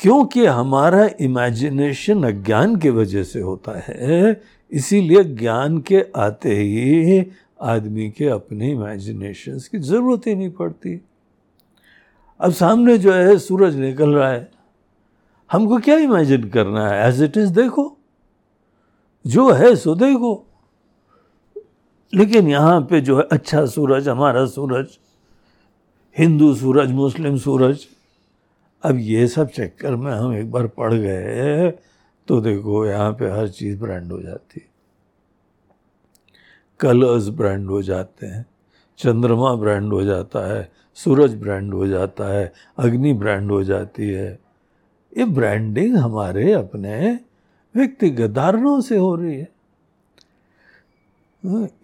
क्योंकि 0.00 0.46
हमारा 0.46 1.10
इमेजिनेशन 1.20 2.24
अज्ञान 2.24 2.76
की 2.76 2.90
वजह 2.90 3.22
से 3.22 3.40
होता 3.40 3.80
है, 3.80 4.42
इसीलिए 4.70 5.24
ज्ञान 5.24 5.78
के 5.78 6.06
आते 6.16 6.54
ही 6.54 7.26
आदमी 7.62 8.10
के 8.10 8.26
अपने 8.26 8.70
इमेजिनेशन 8.70 9.58
की 9.58 9.78
ज़रूरत 9.78 10.26
ही 10.26 10.34
नहीं 10.34 10.50
पड़ती। 10.50 11.04
अब 12.40 12.52
सामने 12.52 12.98
जो 12.98 13.12
है, 13.12 13.38
सूरज 13.38 13.76
निकल 13.76 14.10
रहा 14.10 14.28
है। 14.28 14.50
हमको 15.52 15.78
क्या 15.78 15.96
इमेजिन 15.96 16.48
करना 16.48 16.88
है? 16.88 17.08
एज 17.08 17.22
इट 17.22 17.36
इज़ 17.36 17.52
देखो। 17.52 17.98
जो 19.26 19.50
है, 19.50 19.76
सो 19.76 19.94
देखो। 19.94 20.46
लेकिन 22.14 22.48
यहाँ 22.48 22.80
पे 22.80 23.00
जो 23.00 23.16
है 23.16 23.22
अच्छा 23.32 23.66
सूरज, 23.66 24.08
हमारा 24.08 24.46
सूरज, 24.46 24.86
हिंदू 26.18 26.54
सूरज, 26.54 26.90
मुस्लिम 26.90 27.36
सूरज 27.36 27.86
अब 28.82 28.98
ये 28.98 29.26
सब 29.28 29.48
चक्कर 29.50 29.96
में 29.96 30.10
हम 30.12 30.34
एक 30.34 30.50
बार 30.50 30.66
पड़ 30.66 30.92
गए 30.94 31.70
तो 32.28 32.40
देखो 32.40 32.86
यहाँ 32.86 33.12
पे 33.12 33.30
हर 33.30 33.48
चीज़ 33.48 33.78
ब्रांड 33.78 34.12
हो 34.12 34.20
जाती 34.22 34.60
है। 34.60 34.68
कलर्स 36.80 37.28
ब्रांड 37.28 37.68
हो 37.70 37.82
जाते 37.82 38.26
हैं, 38.26 38.44
चंद्रमा 38.98 39.54
ब्रांड 39.54 39.92
हो 39.92 40.02
जाता 40.04 40.46
है, 40.52 40.70
सूरज 40.94 41.34
ब्रांड 41.34 41.74
हो 41.74 41.86
जाता 41.86 42.32
है, 42.32 42.52
अग्नि 42.78 43.12
ब्रांड 43.14 43.50
हो 43.50 43.62
जाती 43.64 44.08
है। 44.08 44.38
ये 45.12 45.24
ब्रांडिंग 45.24 45.96
हमारे 45.96 46.52
अपने 46.52 47.18
व्यक्तिगत 47.74 48.30
धारणों 48.30 48.80
से 48.80 48.96
हो 48.96 49.14
रही 49.14 49.38
है। 49.38 49.48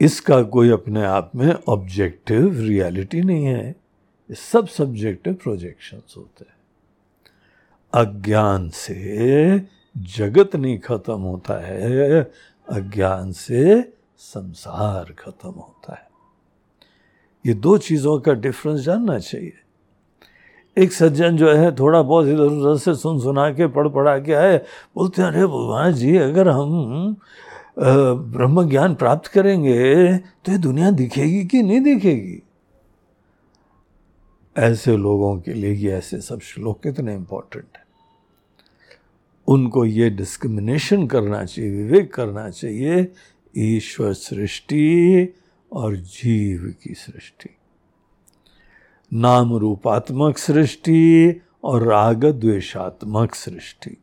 इसका 0.00 0.42
कोई 0.42 0.70
अपने 0.70 1.04
आप 1.04 1.30
में 1.36 1.52
ऑब्जेक्टिव 1.68 2.60
रियलिटी 2.60 3.20
नहीं 3.20 3.44
है। 3.44 3.68
ये 3.68 4.34
सब 4.34 4.66
सब्जेक्टिव 4.68 5.34
प्रोजेक्शंस 5.34 6.14
होते 6.16 6.44
हैं। 6.44 6.55
अज्ञान 7.96 8.68
से 8.68 9.62
जगत 9.96 10.56
नहीं 10.56 10.78
खत्म 10.78 11.18
होता 11.20 11.54
है, 11.66 12.22
अज्ञान 12.68 13.32
से 13.32 13.92
संसार 14.18 15.12
खत्म 15.18 15.48
होता 15.48 15.94
है। 15.94 16.08
ये 17.44 17.54
दो 17.54 17.76
चीज़ों 17.78 18.18
का 18.20 18.32
डिफरेंस 18.34 18.80
जानना 18.80 19.18
चाहिए। 19.18 19.52
एक 20.76 20.92
सज्जन 20.92 21.36
जो 21.36 21.52
है, 21.52 21.74
थोड़ा 21.76 22.02
बहुत 22.02 22.26
इधर 22.26 22.40
उधर 22.40 22.76
से 22.76 22.94
सुन 22.94 23.20
सुना 23.20 23.50
के, 23.50 23.66
पढ़ 23.66 23.88
पढ़ा 23.88 24.18
के 24.18 24.32
आए, 24.32 24.58
बोलते 24.96 25.22
हैं, 25.22 25.28
अरे 25.28 25.46
भगवान 25.46 25.92
जी, 25.92 26.16
अगर 26.16 26.48
हम 26.48 27.16
ब्रह्म 27.78 28.68
ज्ञान 28.68 28.94
प्राप्त 28.94 29.26
करेंगे 29.26 30.16
तो 30.16 30.52
ये 30.52 30.58
दुनिया 30.58 30.90
दिखेगी 30.90 31.44
कि 31.44 31.62
नहीं 31.62 31.80
दिखेगी? 31.80 32.42
ऐसे 34.56 34.96
लोगों 34.96 35.36
के 35.40 35.54
लिए 35.54 35.72
ये 35.72 35.92
ऐसे 35.92 36.20
सब 36.20 36.40
श्लोक 36.40 36.82
कितने 36.82 37.14
इंपॉर्टेंट 37.14 37.76
है। 37.76 37.84
उनको 39.48 39.84
ये 39.84 40.10
डिस्क्रिमिनेशन 40.10 41.06
करना 41.06 41.44
चाहिए, 41.44 41.70
विवेक 41.70 42.14
करना 42.14 42.50
चाहिए, 42.50 43.12
ईश्वर 43.56 44.12
सृष्टि 44.12 45.34
और 45.72 45.96
जीव 45.96 46.74
की 46.82 46.94
सृष्टि 46.94 47.50
नाम 49.12 49.56
रूपात्मक 49.56 50.38
सृष्टि 50.38 51.40
और 51.64 51.82
राग 51.82 52.24
द्वेषात्मक 52.24 53.34
सृष्टि 53.34 53.96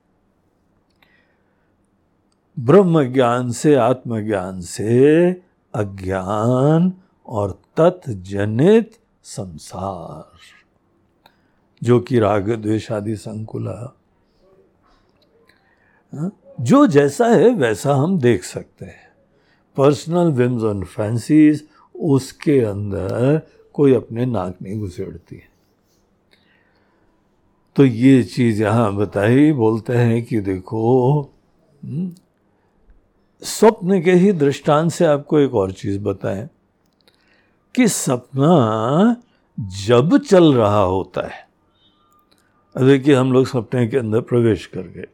ब्रह्म 2.59 3.13
ज्ञान 3.13 3.51
से 3.51 3.75
आत्मज्ञान 3.75 4.61
से 4.61 5.31
अज्ञान 5.73 6.93
और 7.27 7.61
तत्जनित 7.77 8.91
संसार, 9.23 10.37
जो 11.83 11.99
कि 11.99 12.19
राग 12.19 12.51
द्वेष 12.51 12.91
आदि 12.91 13.15
संकुल? 13.15 13.89
जो 16.13 16.85
जैसा 16.87 17.27
है 17.27 17.49
वैसा 17.49 17.93
हम 17.95 18.19
देख 18.19 18.43
सकते 18.43 18.85
हैं। 18.85 19.07
पर्सनल 19.77 20.31
विम्स 20.31 20.63
एंड 20.63 20.85
फैंसीज 20.85 21.67
उसके 21.95 22.59
अंदर 22.59 23.41
कोई 23.73 23.93
अपने 23.93 24.25
नाक 24.25 24.55
नहीं 24.61 24.79
घुसेड़ती 24.79 25.35
है। 25.35 25.51
तो 27.75 27.85
ये 27.85 28.23
चीज़ 28.23 28.61
यहाँ 28.63 28.95
बताई 28.95 29.51
बोलते 29.51 29.93
हैं 29.93 30.23
कि 30.25 30.39
देखो 30.39 31.21
हम्म, 31.85 32.11
स्वप्न 33.43 34.01
के 34.01 34.11
ही 34.11 34.31
दृष्टांत 34.31 34.91
से 34.91 35.05
आपको 35.05 35.39
एक 35.39 35.55
और 35.55 35.71
चीज़ 35.71 35.99
बताएँ 35.99 36.49
कि 37.75 37.87
सपना 37.87 39.15
जब 39.59 40.17
चल 40.17 40.53
रहा 40.53 40.81
होता 40.81 41.27
है। 41.27 41.47
देखिए 42.87 43.15
हम 43.15 43.33
लोग 43.33 43.47
सपने 43.47 43.87
के 43.87 43.97
अंदर 43.97 44.21
प्रवेश 44.21 44.65
कर 44.65 44.81
गए। 44.81 45.07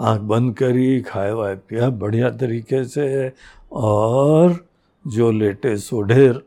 आँख 0.00 0.20
बंद 0.20 0.56
करी, 0.56 1.00
खाए 1.00 1.32
वाए 1.32 1.54
पिया, 1.54 1.90
बढ़िया 1.90 2.30
तरीके 2.30 2.84
से, 2.84 3.32
और 3.72 4.66
जो 5.06 5.30
लेटे 5.30 5.76
सो 5.76 6.02
ढेर 6.02 6.42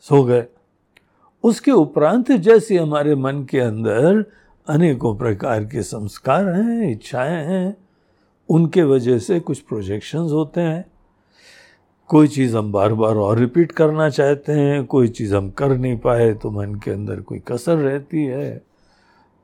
सो 0.00 0.22
गए। 0.24 0.46
उसके 1.44 1.70
उपरांत 1.70 2.32
जैसे 2.32 2.76
हमारे 2.76 3.14
मन 3.14 3.44
के 3.44 3.60
अंदर 3.60 4.24
अनेकों 4.68 5.16
प्रकार 5.16 5.64
के 5.64 5.82
संस्कार 5.82 6.48
हैं, 6.48 6.90
इच्छाएँ 6.90 7.46
हैं, 7.46 7.76
उनके 8.48 8.82
वजह 8.82 9.18
से 9.18 9.40
कुछ 9.40 9.58
प्रोजेक्शंस 9.58 10.32
होते 10.32 10.60
हैं। 10.60 10.84
कोई 12.08 12.28
चीज़ 12.28 12.56
हम 12.56 12.72
बार 12.72 12.94
बार 12.94 13.14
और 13.14 13.38
रिपीट 13.38 13.72
करना 13.72 14.08
चाहते 14.10 14.52
हैं, 14.52 14.84
कोई 14.86 15.08
चीज़ 15.08 15.34
हम 15.36 15.50
कर 15.50 15.78
नहीं 15.78 15.98
पाए 15.98 16.34
तो 16.34 16.50
मन 16.50 16.74
के 16.74 16.90
अंदर 16.90 17.20
कोई 17.20 17.38
कसर 17.38 17.76
रहती 17.76 18.24
है। 18.24 18.62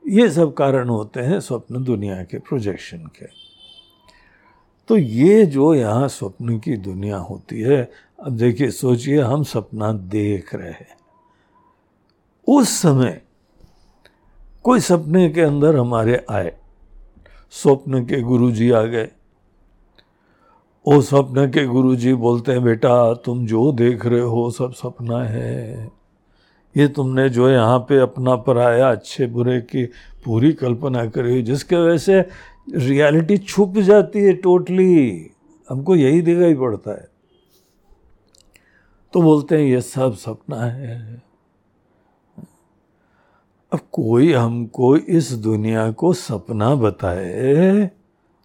ये 0.08 0.30
सब 0.30 0.54
कारण 0.54 0.88
होते 0.88 1.20
हैं 1.20 1.40
स्वप्न 1.40 1.84
दुनिया 1.84 2.22
के 2.24 2.38
प्रोजेक्शन 2.38 2.98
के। 2.98 3.26
तो 4.88 4.96
ये 4.96 5.46
जो 5.46 5.74
यहाँ 5.74 6.08
स्वप्न 6.08 6.58
की 6.58 6.76
दुनिया 6.76 7.16
होती 7.16 7.60
है, 7.60 7.90
अब 8.20 8.32
देखिए, 8.32 8.70
सोचिए, 8.70 9.20
हम 9.20 9.42
सपना 9.42 9.92
देख 9.92 10.54
रहे 10.54 10.70
हैं। 10.70 10.96
उस 12.48 12.68
समय 12.68 13.22
कोई 14.62 14.80
सपने 14.80 15.30
के 15.30 15.40
अंदर 15.40 15.76
हमारे 15.76 16.26
आए, 16.30 16.52
स्वप्न 17.50 18.04
के 18.04 18.20
गुरु 18.20 18.50
जी 18.50 18.70
आ 18.70 18.82
गए। 18.82 19.08
वो 20.86 21.02
स्वप्न 21.02 21.50
के 21.50 21.66
गुरु 21.66 21.96
जी 21.96 22.14
बोलते 22.14 22.52
हैं, 22.52 22.62
बेटा, 22.62 23.14
तुम 23.14 23.46
जो 23.46 23.72
देख 23.72 24.06
रहे 24.06 24.20
हो, 24.20 24.50
सब 24.50 24.72
सपना 24.72 25.24
है। 25.24 25.90
ये 26.76 26.86
तुमने 26.88 27.28
जो 27.28 27.48
यहाँ 27.50 27.78
पे 27.78 27.98
अपना 27.98 28.34
पराया 28.36 28.90
अच्छे 28.90 29.26
बुरे 29.26 29.60
की 29.60 29.84
पूरी 30.24 30.52
कल्पना 30.52 31.04
करी 31.06 31.30
हुई, 31.30 31.42
जिसके 31.42 31.76
वजह 31.76 31.96
से 31.96 32.20
रियलिटी 32.76 33.38
छुप 33.38 33.78
जाती 33.78 34.18
है 34.18 34.32
टोटली। 34.32 35.30
हमको 35.68 35.96
यही 35.96 36.22
दिखाई 36.22 36.54
पड़ता 36.54 36.90
है। 36.90 37.08
तो 39.12 39.22
बोलते 39.22 39.56
हैं, 39.56 39.64
ये 39.64 39.80
सब 39.80 40.14
सपना 40.14 40.60
है। 40.62 41.22
अब 43.72 43.80
कोई 43.92 44.32
हमको 44.32 44.96
इस 44.96 45.32
दुनिया 45.32 45.90
को 45.92 46.12
सपना 46.12 46.74
बताए 46.74 47.90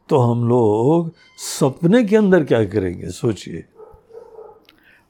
तो 0.09 0.17
हम 0.17 0.47
लोग 0.49 1.11
सपने 1.37 2.03
के 2.03 2.15
अंदर 2.15 2.43
क्या 2.43 2.63
करेंगे? 2.65 3.09
सोचिए। 3.09 3.63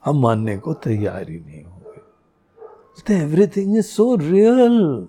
हम 0.06 0.22
मानने 0.22 0.58
को 0.58 0.74
तैयार 0.74 1.30
ही 1.30 1.40
नहीं 1.40 1.64
होंगे 3.10 3.24
एवरीथिंग 3.24 3.78
इज़ 3.78 3.86
सो 3.86 4.16
रियल 4.16 5.08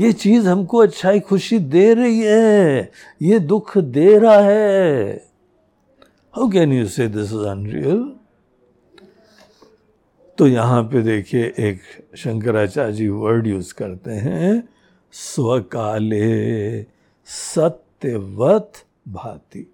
ये 0.00 0.12
चीज़ 0.12 0.48
हमको 0.48 0.78
अच्छाई 0.78 1.20
खुशी 1.20 1.58
दे 1.58 1.94
रही 1.94 2.20
है, 2.20 2.90
ये 3.22 3.38
दुख 3.38 3.78
दे 3.78 4.18
रहा 4.18 4.38
है। 4.38 5.14
How 6.34 6.48
can 6.50 6.72
you 6.72 6.86
say 6.86 7.08
this 7.08 7.32
is 7.32 7.46
unreal 7.46 8.12
तो 10.38 10.46
यहाँ 10.46 10.82
पे 10.82 11.02
देखिए 11.02 11.52
एक 11.58 11.80
शंकराचार्य 12.16 12.92
जी 12.92 13.08
वर्ड 13.08 13.46
यूज़ 13.46 13.74
करते 13.74 14.10
हैं, 14.10 14.68
स्वकाले 15.12 16.82
सत्यवत 17.26 18.72
भांति। 19.08 19.66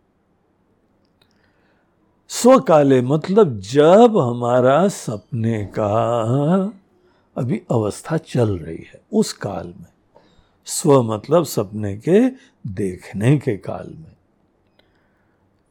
स्वकाले 2.30 3.00
मतलब 3.02 3.58
जब 3.60 4.18
हमारा 4.18 4.88
सपने 4.88 5.64
का 5.78 6.72
अभी 7.36 7.62
अवस्था 7.70 8.16
चल 8.16 8.58
रही 8.58 8.76
है, 8.76 9.00
उस 9.12 9.32
काल 9.32 9.66
में। 9.66 10.22
स्व 10.64 11.02
मतलब 11.02 11.44
सपने 11.44 11.96
के 11.96 12.28
देखने 12.66 13.38
के 13.38 13.56
काल 13.56 13.94
में। 13.98 14.16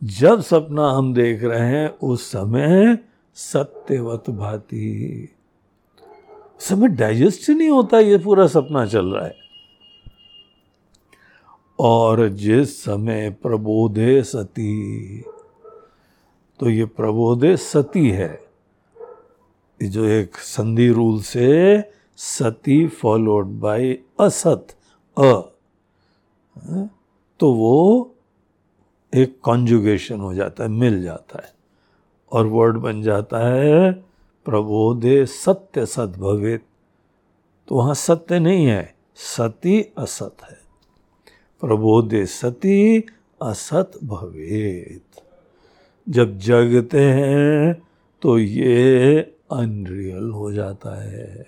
जब 0.03 0.41
सपना 0.41 0.91
हम 0.91 1.13
देख 1.13 1.43
रहे 1.43 1.67
हैं, 1.67 1.89
उस 1.89 2.31
समय 2.31 2.97
सत्यवत 3.35 4.29
भांति। 4.29 5.29
समय 6.59 6.87
डाइजेस्ट 6.87 7.49
नहीं 7.49 7.69
होता 7.69 7.99
ये 7.99 8.17
पूरा 8.17 8.47
सपना 8.47 8.85
चल 8.85 9.05
रहा 9.05 9.25
है। 9.25 9.35
और 11.79 12.29
जिस 12.29 12.83
समय 12.83 13.29
प्रबोधे 13.29 14.23
सती 14.23 15.21
तो 16.59 16.69
ये 16.69 16.85
प्रबोधे 16.85 17.57
सती 17.57 18.09
है। 18.09 18.48
जो 19.81 20.05
एक 20.05 20.37
संधि 20.37 20.89
रूल 20.89 21.21
से 21.21 21.83
सती 22.17 22.87
फॉलोड 22.87 23.45
बाय 23.45 23.97
असत, 24.19 24.67
अ। 25.17 25.41
तो 27.39 27.53
वो 27.53 28.15
एक 29.15 29.39
कॉन्जुगेशन 29.41 30.19
हो 30.19 30.33
जाता 30.33 30.63
है, 30.63 30.69
मिल 30.69 31.03
जाता 31.03 31.39
है। 31.43 31.53
और 32.31 32.45
वर्ड 32.45 32.77
बन 32.77 33.01
जाता 33.01 33.53
है, 33.53 33.91
प्रबोधे 34.45 35.25
सत्य 35.25 35.85
सत 35.85 36.13
भवेत। 36.17 36.63
तो 37.67 37.75
वहाँ 37.75 37.93
सत्य 37.93 38.39
नहीं 38.39 38.65
है, 38.65 38.95
सती 39.15 39.93
असत 39.97 40.35
है। 40.43 40.57
प्रबोधे 41.61 42.25
सती 42.25 43.03
असत 43.41 43.91
भवेत। 44.03 45.21
जब 46.09 46.37
जगते 46.37 47.01
हैं 47.01 47.81
तो 48.21 48.39
ये 48.39 49.35
अनरियल 49.51 50.29
हो 50.29 50.51
जाता 50.51 51.03
है। 51.03 51.45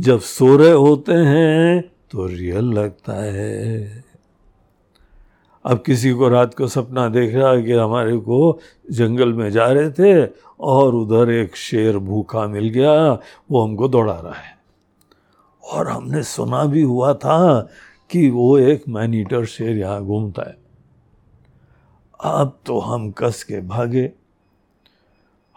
जब 0.00 0.20
सो 0.20 0.56
रहे 0.56 0.70
होते 0.70 1.12
हैं 1.12 1.92
तो 2.10 2.26
रियल 2.26 2.64
लगता 2.64 3.12
है। 3.12 4.04
अब 5.64 5.82
किसी 5.86 6.12
को 6.12 6.28
रात 6.28 6.54
को 6.54 6.66
सपना 6.66 7.08
देख 7.08 7.34
रहा 7.34 7.50
है 7.50 7.62
कि 7.62 7.72
हमारे 7.72 8.16
को 8.16 8.58
जंगल 8.90 9.32
में 9.32 9.50
जा 9.50 9.66
रहे 9.66 9.90
थे 9.90 10.32
और 10.60 10.94
उधर 10.94 11.30
एक 11.30 11.56
शेर 11.56 11.98
भूखा 11.98 12.46
मिल 12.46 12.68
गया, 12.68 13.12
वो 13.50 13.62
हमको 13.62 13.88
दौड़ा 13.88 14.20
रहा 14.20 14.34
है। 14.34 14.58
और 15.64 15.88
हमने 15.88 16.22
सुना 16.22 16.64
भी 16.64 16.82
हुआ 16.82 17.14
था 17.14 17.60
कि 18.10 18.30
वो 18.30 18.58
एक 18.58 18.84
मैनीटर 18.88 19.44
शेर 19.44 19.76
यहाँ 19.76 20.04
घूमता 20.04 20.48
है। 20.48 20.56
अब 22.24 22.58
तो 22.66 22.78
हम 22.78 23.10
कस 23.10 23.44
के 23.44 23.60
भागे। 23.60 24.12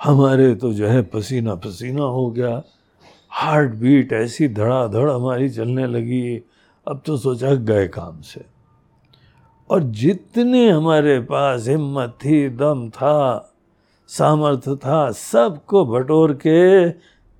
हमारे 0.03 0.55
तो 0.55 0.73
जो 0.73 0.87
है 0.87 1.01
पसीना 1.01 1.55
पसीना 1.55 2.03
हो 2.03 2.31
गया। 2.31 2.63
हार्ट 3.29 3.73
बीट 3.73 4.13
ऐसी 4.13 4.47
धड़ाधड़ 4.47 5.09
हमारी 5.09 5.49
चलने 5.49 5.87
लगी। 5.87 6.37
अब 6.87 7.01
तो 7.05 7.17
सोचा 7.17 7.53
गए 7.53 7.87
काम 7.87 8.21
से। 8.21 8.45
और 9.69 9.83
जितने 9.83 10.69
हमारे 10.69 11.19
पास 11.19 11.67
हिम्मत 11.67 12.17
थी, 12.25 12.49
दम 12.49 12.89
था, 12.89 13.53
सामर्थ्य 14.07 14.75
था, 14.75 15.11
सबको 15.11 15.85
बटोर 15.85 16.33
के 16.33 16.89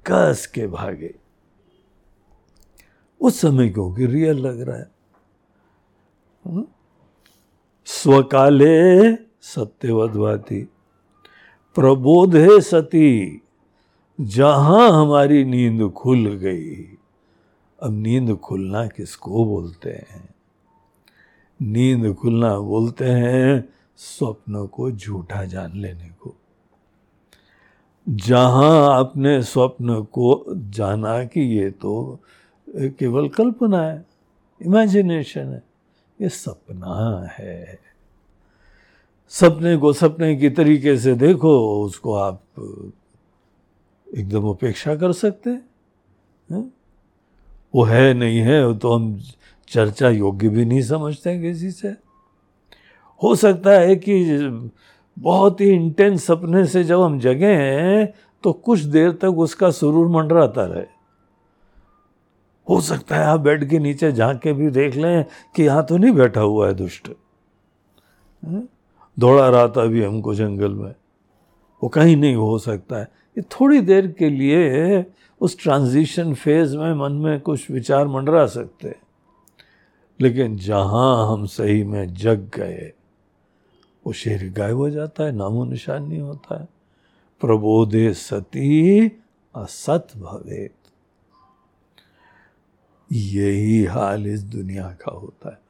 कस 0.06 0.52
के 0.56 0.68
भागे। 0.68 1.16
उस 3.22 3.42
समय 3.42 3.70
क्योंकि 3.70 4.06
रियल 4.06 4.38
लग 4.38 4.62
रहा 4.62 4.78
है? 4.78 4.92
हम्म? 6.46 6.66
स्वकाले 7.86 9.16
सत्यवधवाती 9.42 10.70
प्रबोधे 11.76 12.60
सती, 12.62 13.42
जहाँ 14.20 14.90
हमारी 14.92 15.44
नींद 15.46 15.92
खुल 15.92 16.28
गई। 16.36 16.76
अब 17.80 17.92
नींद 17.92 18.36
खुलना 18.38 18.86
किसको 18.88 19.46
बोलते 19.46 19.92
हैं? 19.92 20.30
नींद 21.60 22.14
खुलना 22.16 22.58
बोलते 22.60 23.06
हैं 23.06 23.70
स्वप्न 23.98 24.66
को 24.68 24.92
झूठा 24.92 25.44
जान 25.44 25.72
लेने 25.76 26.10
को। 26.22 26.36
जहाँ 28.08 28.94
आपने 28.94 29.42
स्वप्न 29.44 30.02
को 30.04 30.44
जाना 30.50 31.24
कि 31.24 31.42
ये 31.58 31.70
तो 31.72 32.20
केवल 32.74 33.30
कल्पना 33.30 33.82
है, 33.82 34.06
इमेजिनेशन 34.62 35.46
है, 35.46 35.64
ये 36.20 36.30
सपना 36.30 37.28
है। 37.40 37.80
सपने 39.34 39.76
को 39.78 39.92
सपने 39.94 40.36
की 40.36 40.50
तरीके 40.50 40.98
से 40.98 41.14
देखो, 41.16 41.84
उसको 41.86 42.14
आप 42.16 42.42
एकदम 44.08 44.44
उपेक्षा 44.44 44.96
कर 44.96 45.12
सकते 45.12 45.50
हैं 45.50 46.72
वो 47.74 47.84
है 47.84 48.14
नहीं 48.14 48.40
है 48.40 48.78
तो 48.80 48.94
हम 48.94 49.20
चर्चा 49.68 50.10
योग्य 50.10 50.50
भी 50.50 50.66
नहीं 50.66 50.82
समझते 50.82 51.40
किसी 51.42 51.72
से। 51.72 51.90
हो 53.22 53.34
सकता 53.36 53.72
है 53.72 53.96
कि 53.96 54.70
बहुत 55.18 55.62
ही 55.62 55.70
इंटेंस 55.70 56.26
सपने 56.26 56.66
से 56.66 56.84
जब 56.84 57.02
हम 57.02 57.20
जगे 57.20 57.54
हैं 57.54 58.14
तो 58.44 58.52
कुछ 58.54 58.80
देर 58.80 59.12
तक 59.12 59.38
उसका 59.38 59.70
सुरूर 59.72 60.08
मंडराता 60.08 60.66
रहे। 60.66 60.86
हो 62.68 62.80
सकता 62.82 63.16
है 63.16 63.26
आप 63.26 63.40
बेड 63.40 63.70
के 63.70 63.80
नीचे 63.80 64.12
झाँक 64.12 64.40
के 64.42 64.54
भी 64.54 64.70
देख 64.72 64.96
लें 64.96 65.26
कि 65.56 65.64
यहाँ 65.64 65.86
तो 65.86 65.98
नहीं 65.98 66.14
बैठा 66.14 66.42
हुआ 66.42 66.68
है 66.68 66.74
दुष्ट। 66.74 67.10
दौड़ा 69.20 69.50
रहा 69.50 69.68
था 69.68 69.82
अभी 69.82 70.04
हमको 70.04 70.36
जंगल 70.36 70.74
में। 70.74 70.96
वो 71.84 71.90
कहीं 71.90 72.18
नहीं 72.18 72.36
हो 72.36 72.60
सकता 72.60 72.96
है। 72.96 73.04
ये 73.38 73.42
थोड़ी 73.42 73.82
देर 73.82 74.08
के 74.08 74.30
लिए 74.30 75.06
उस 75.42 75.60
ट्रांजिशन 75.60 76.34
फ़ेज़ 76.34 76.78
में 76.78 76.94
मन 76.94 77.12
में 77.12 77.40
कुछ 77.40 77.72
विचार 77.72 78.08
मंडरा 78.08 78.46
सकते 78.46 78.88
हैं। 78.88 79.02
लेकिन 80.22 80.58
जहाँ 80.58 81.34
हम 81.34 81.46
सही 81.46 81.84
में 81.84 82.14
जग 82.14 82.52
गए, 82.56 82.94
वो 84.08 84.14
शेर 84.14 84.54
गायब 84.58 84.78
हो 84.78 84.90
जाता 84.90 85.24
है, 85.24 85.32
नामो 85.32 85.66
निशान 85.66 86.04
नहीं 86.04 86.20
होता 86.20 86.60
है। 86.60 86.68
प्रबोधे 87.42 88.14
सती 88.14 89.08
असत 89.56 90.08
भवेत। 90.18 90.74
यही 93.12 93.84
हाल 93.84 94.28
इस 94.28 94.44
दुनिया 94.44 94.88
का 94.88 95.12
होता 95.12 95.50
है। 95.50 95.63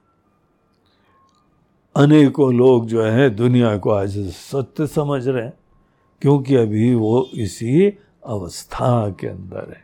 अनेकों 1.96 2.54
लोग 2.54 2.88
जो 2.88 3.04
है 3.04 3.30
दुनिया 3.30 3.78
को 3.78 3.90
आज 3.90 4.18
सत्य 4.28 4.88
समझ 4.88 5.28
रहे 5.28 5.44
हैं, 5.44 5.54
क्योंकि 6.22 6.56
अभी 6.56 6.96
वो 6.96 7.30
इसी 7.34 7.98
अवस्था 8.26 9.10
के 9.10 9.28
अंदर 9.28 9.70
है। 9.70 9.84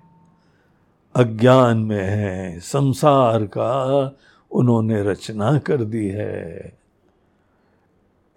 अज्ञान 1.15 1.77
में 1.77 2.03
है, 2.03 2.59
संसार 2.59 3.45
का 3.45 4.15
उन्होंने 4.51 5.03
रचना 5.03 5.57
कर 5.57 5.83
दी 5.83 6.07
है। 6.07 6.77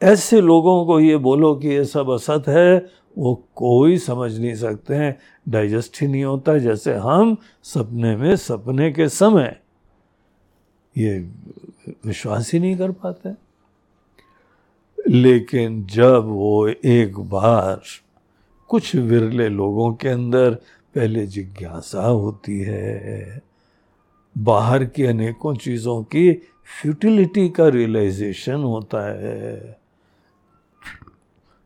ऐसे 0.03 0.41
लोगों 0.41 0.87
को 0.87 1.01
ये 1.01 1.17
बोलो 1.17 1.55
कि 1.55 1.69
ये 1.69 1.85
सब 1.85 2.11
असत 2.11 2.45
है, 2.49 2.91
वो 3.19 3.45
कोई 3.55 3.99
समझ 3.99 4.39
नहीं 4.39 4.55
सकते 4.55 4.95
हैं, 4.95 5.19
डाइजेस्ट 5.49 6.01
ही 6.01 6.07
नहीं 6.07 6.25
होता, 6.25 6.59
जैसे 6.59 6.95
हम 6.95 7.37
सपने 7.63 8.17
में 8.17 8.37
सपने 8.37 8.93
के 8.93 9.09
समय 9.09 9.61
ये 10.99 11.19
विश्वास 12.07 12.53
ही 12.53 12.59
नहीं 12.59 12.77
कर 12.77 12.91
पाते। 12.91 13.52
लेकिन 15.13 15.87
जब 15.87 16.25
वो 16.27 16.69
एक 16.69 17.19
बार 17.19 17.83
कुछ 18.69 18.97
विरले 18.97 19.49
लोगों 19.49 19.95
के 19.95 20.09
अंदर 20.09 20.55
पहले 20.95 21.27
जिज्ञासा 21.27 22.03
होती 22.03 22.61
है, 22.61 23.43
बाहर 24.39 24.85
की 24.85 25.05
अनेकों 25.05 25.55
चीज़ों 25.57 26.03
की 26.03 26.33
फ्यूटिलिटी 26.83 27.49
का 27.49 27.69
रियलाइजेशन 27.69 28.63
होता 28.63 29.21
है, 29.21 29.79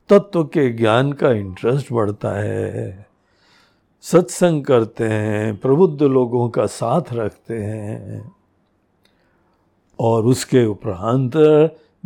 तत्व 0.08 0.44
के 0.44 0.68
ज्ञान 0.70 1.12
का 1.12 1.30
इंटरेस्ट 1.30 1.92
बढ़ता 1.92 2.30
है, 2.30 3.06
सत्संग 4.00 4.64
करते 4.64 5.04
हैं, 5.04 5.56
प्रबुद्ध 5.56 6.02
लोगों 6.02 6.48
का 6.48 6.66
साथ 6.66 7.02
रखते 7.12 7.54
हैं 7.54 8.32
और 10.00 10.24
उसके 10.24 10.64
उपरांत 10.64 11.32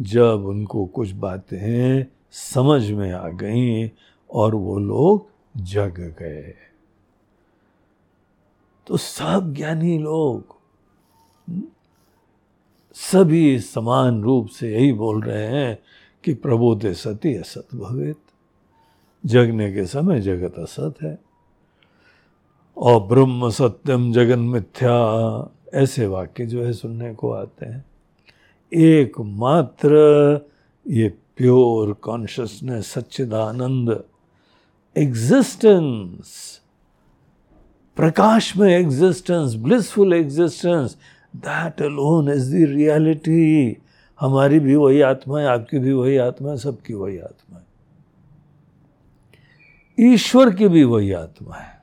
जब 0.00 0.44
उनको 0.46 0.86
कुछ 0.86 1.12
बातें 1.12 2.06
समझ 2.30 2.90
में 2.90 3.12
आ 3.12 3.28
गई 3.28 3.92
और 4.30 4.54
वो 4.54 4.78
लोग 4.78 5.26
जग 5.62 6.16
गए। 6.18 6.54
तो 8.86 8.96
सब 8.96 9.54
ज्ञानी 9.54 9.98
लोग 9.98 10.56
हम्म, 11.48 11.62
सभी 12.92 13.58
समान 13.58 14.22
रूप 14.22 14.48
से 14.48 14.72
यही 14.72 14.92
बोल 14.92 15.22
रहे 15.22 15.46
हैं 15.46 15.78
कि 16.24 16.34
प्रबोधे 16.34 16.94
सती 16.94 17.34
असत 17.34 17.68
भवित। 17.74 18.16
जगने 19.26 19.72
के 19.72 19.86
समय 19.86 20.20
जगत 20.20 20.54
असत 20.58 20.94
है। 21.02 21.18
और 22.76 23.00
ब्रह्म 23.00 23.50
सत्यम 23.50 24.12
जगन 24.12 24.38
मिथ्या 24.38 25.50
ऐसे 25.74 26.06
वाक्य 26.06 26.46
जो 26.46 26.64
है 26.64 26.72
सुनने 26.72 27.14
को 27.14 27.32
आते 27.32 27.66
हैं। 27.66 27.89
एकमात्र 28.72 29.90
ये 30.88 31.08
प्योर 31.36 31.92
कॉन्शियसनेस 31.92 32.86
सच्चिदानंद 32.86 34.04
एग्जिस्टेंस 34.96 36.60
प्रकाश 37.96 38.56
में 38.56 38.68
existence 38.68 39.54
blissful 39.54 40.12
existence 40.12 40.96
that 41.36 41.82
alone 41.82 42.32
is 42.32 42.52
the 42.52 42.54
reality 42.54 43.76
हमारी 44.20 44.58
भी 44.58 44.74
वही 44.74 45.00
आत्मा 45.00 45.40
है, 45.40 45.46
आपकी 45.46 45.78
भी 45.78 45.92
वही 45.92 46.16
आत्मा 46.16 46.50
है, 46.50 46.56
सबकी 46.56 46.94
वही 46.94 47.18
आत्मा 47.18 47.58
है। 47.58 47.66
ईश्वर 50.12 50.54
की 50.54 50.68
भी 50.68 50.84
वही 50.84 51.12
आत्मा 51.12 51.54
है। 51.54 51.80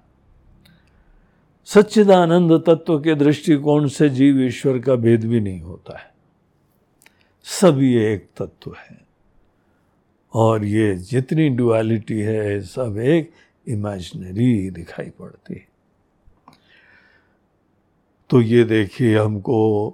सच्चिदानंद 1.65 2.63
तत्व 2.67 2.99
के 2.99 3.15
दृष्टिकोण 3.15 3.88
से 3.88 4.09
जीव 4.09 4.41
ईश्वर 4.41 4.79
का 4.79 4.95
भेद 4.95 5.25
भी 5.25 5.39
नहीं 5.39 5.61
होता 5.61 5.97
है। 5.97 6.16
सब 7.48 7.80
ये 7.82 8.14
एक 8.14 8.30
तत्व 8.38 8.74
है। 8.74 9.08
और 10.34 10.66
ये 10.66 10.95
जितनी 10.95 11.50
डुअलिटी 11.50 12.20
है, 12.20 12.62
सब 12.62 12.98
एक 12.98 13.32
इमेजिनरी 13.68 14.70
दिखाई 14.70 15.10
पड़ती 15.10 15.54
है। 15.54 15.68
तो 18.30 18.41
ये 18.41 18.64
देखिए 18.64 19.20
हमको 19.20 19.93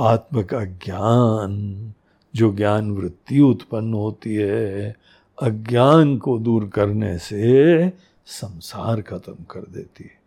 आत्म 0.00 0.42
का 0.42 0.64
ज्ञान, 0.64 1.92
जो 2.34 2.52
ज्ञान 2.52 2.90
वृत्ति 2.90 3.40
उत्पन्न 3.40 3.94
होती 3.94 4.34
है, 4.34 4.96
अज्ञान 5.42 6.18
को 6.18 6.38
दूर 6.38 6.68
करने 6.68 7.18
से 7.18 7.92
संसार 8.26 9.02
खत्म 9.02 9.34
कर 9.50 9.60
देती 9.60 10.04
है। 10.04 10.20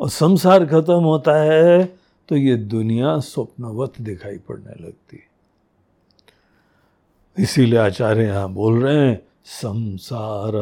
और 0.00 0.08
संसार 0.08 0.66
खत्म 0.66 1.02
होता 1.02 1.36
है 1.36 1.98
तो 2.28 2.36
ये 2.36 2.56
दुनिया 2.56 3.18
स्वप्नवत 3.18 3.92
दिखाई 4.00 4.38
पड़ने 4.38 4.84
लगती 4.84 5.16
है। 5.16 5.27
इसीलिए 7.38 7.78
आचार्य 7.78 8.24
यहाँ 8.24 8.52
बोल 8.52 8.82
रहे 8.82 8.96
हैं, 8.96 9.20
संसार 9.44 10.52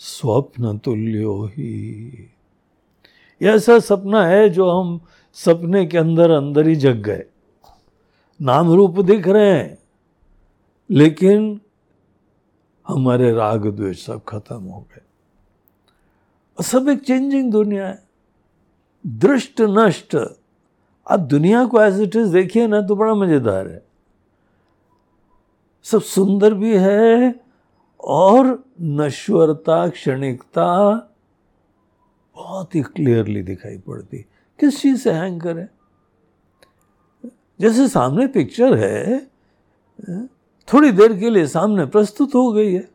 स्वप्न 0.00 0.76
तुल्यो 0.78 1.44
ही। 1.46 2.30
ऐसा 3.40 3.78
सपना 3.78 4.24
है 4.26 4.48
जो 4.48 4.70
हम 4.70 5.00
सपने 5.36 5.84
के 5.86 5.98
अंदर 5.98 6.30
अंदर 6.30 6.68
ही 6.68 6.76
जग 6.76 7.02
गए। 7.02 7.24
नाम 8.40 8.72
रूप 8.72 9.00
दिख 9.00 9.28
रहे 9.28 9.50
हैं, 9.50 9.78
लेकिन 10.90 11.60
हमारे 12.86 13.32
राग 13.32 13.66
द्वेष 13.66 14.04
सब 14.06 14.20
खत्म 14.28 14.62
हो 14.62 14.80
गए। 14.80 15.02
सब 16.58 16.88
एक 16.88 17.00
चेंजिंग 17.00 17.50
दुनिया 17.52 17.86
है। 17.88 18.02
दृष्ट 19.04 19.60
नष्ट। 19.60 20.16
आप 21.06 21.20
दुनिया 21.20 21.64
को 21.64 21.80
एज 21.82 22.00
इट 22.00 22.16
इज़ 22.16 22.32
देखिए 22.32 22.66
ना 22.66 22.80
तो 22.80 22.96
बड़ा 22.96 23.14
मज़ेदार 23.14 23.68
है। 23.68 23.82
सब 25.82 26.00
सुंदर 26.00 26.54
भी 26.54 26.76
है 26.76 27.40
और 28.00 28.64
नश्वरता, 28.80 29.88
क्षणिकता 29.88 30.94
बहुत 32.36 32.74
ही 32.74 32.82
क्लियरली 32.82 33.42
दिखाई 33.42 33.78
पड़ती। 33.78 34.18
किस 34.60 34.80
चीज़ 34.82 35.00
से 35.00 35.12
हैंग 35.12 35.40
करें 35.40 35.68
जैसे 37.60 37.88
सामने 37.88 38.26
पिक्चर 38.26 38.76
है, 38.76 39.18
थोड़ी 40.72 40.92
देर 40.92 41.18
के 41.18 41.30
लिए 41.30 41.46
सामने 41.46 41.86
प्रस्तुत 41.86 42.34
हो 42.34 42.52
गई 42.52 42.72
है। 42.72 42.88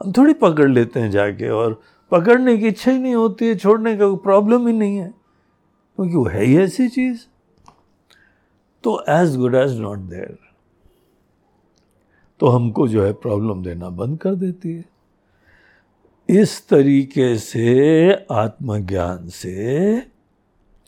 हम 0.00 0.12
थोड़ी 0.12 0.34
पकड़ 0.34 0.68
लेते 0.68 1.00
हैं 1.00 1.10
जाके 1.10 1.48
और 1.48 1.80
पकड़ने 2.10 2.56
की 2.58 2.68
इच्छा 2.68 2.90
ही 2.90 2.98
नहीं 2.98 3.14
होती 3.14 3.46
है, 3.46 3.54
छोड़ने 3.54 3.96
का 3.96 4.06
कोई 4.08 4.16
प्रॉब्लम 4.16 4.66
ही 4.66 4.72
नहीं 4.72 4.96
है। 4.96 5.08
क्योंकि 5.96 6.16
वो 6.16 6.24
है 6.24 6.44
ही 6.44 6.58
ऐसी 6.58 6.88
चीज़। 6.88 7.20
तो 8.82 9.04
as 9.08 9.36
good 9.36 9.54
as 9.54 9.78
not 9.78 9.98
there 9.98 10.38
तो 12.44 12.48
हमको 12.48 12.88
जो 12.88 13.04
है 13.04 13.12
प्रॉब्लम 13.12 13.62
देना 13.62 13.88
बंद 13.88 14.18
कर 14.18 14.34
देती 14.34 14.72
है। 14.74 14.84
इस 16.28 16.68
तरीके 16.68 17.38
से 17.38 18.12
आत्मज्ञान 18.30 19.28
से 19.28 19.98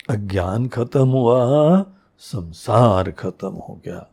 अज्ञान 0.08 0.68
खत्म 0.68 1.08
हुआ, 1.08 1.82
संसार 2.18 3.10
खत्म 3.10 3.48
हो 3.48 3.80
गया। 3.84 4.06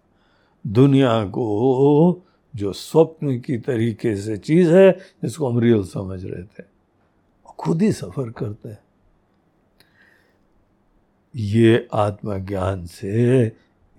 दुनिया 0.67 1.25
को 1.25 2.21
जो 2.55 2.73
स्वप्न 2.73 3.39
की 3.39 3.57
तरीके 3.57 4.15
से 4.15 4.37
चीज़ 4.37 4.71
है, 4.71 4.91
जिसको 4.91 5.49
हम 5.49 5.59
रियल 5.59 5.83
समझ 5.83 6.25
रहे 6.25 6.43
थे, 6.43 6.63
खुद 7.57 7.81
ही 7.81 7.91
सफ़र 7.91 8.29
करते 8.29 8.69
हैं। 8.69 8.83
ये 11.35 11.87
आत्मज्ञान 11.93 12.85
से 12.85 13.45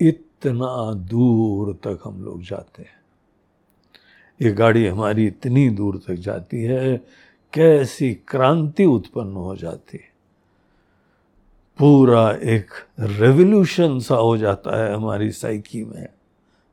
इतना 0.00 0.94
दूर 0.94 1.72
तक 1.72 2.00
हम 2.04 2.24
लोग 2.24 2.42
जाते 2.42 2.82
हैं। 2.82 2.93
ये 4.42 4.52
गाड़ी 4.52 4.86
हमारी 4.86 5.26
इतनी 5.26 5.70
दूर 5.70 6.02
तक 6.08 6.14
जाती 6.14 6.62
है, 6.62 6.96
कैसी 7.52 8.14
क्रांति 8.14 8.84
उत्पन्न 8.84 9.32
हो 9.32 9.56
जाती 9.56 9.96
है। 9.96 10.14
पूरा 11.78 12.30
एक 12.30 12.70
रेवोल्यूशन 13.00 13.98
सा 13.98 14.14
हो 14.14 14.36
जाता 14.36 14.84
है 14.84 14.94
हमारी 14.94 15.30
साइकी 15.30 15.84
में, 15.84 16.08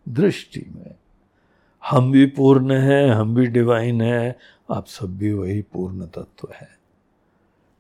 दृष्टि 0.09 0.65
में। 0.75 0.95
हम 1.85 2.11
भी 2.11 2.25
पूर्ण 2.25 2.71
हैं, 2.71 3.09
हम 3.09 3.35
भी 3.35 3.45
डिवाइन 3.45 4.01
हैं, 4.01 4.35
आप 4.71 4.87
सब 4.87 5.17
भी 5.17 5.33
वही 5.33 5.61
पूर्ण 5.61 6.05
तत्व 6.05 6.47
है। 6.55 6.69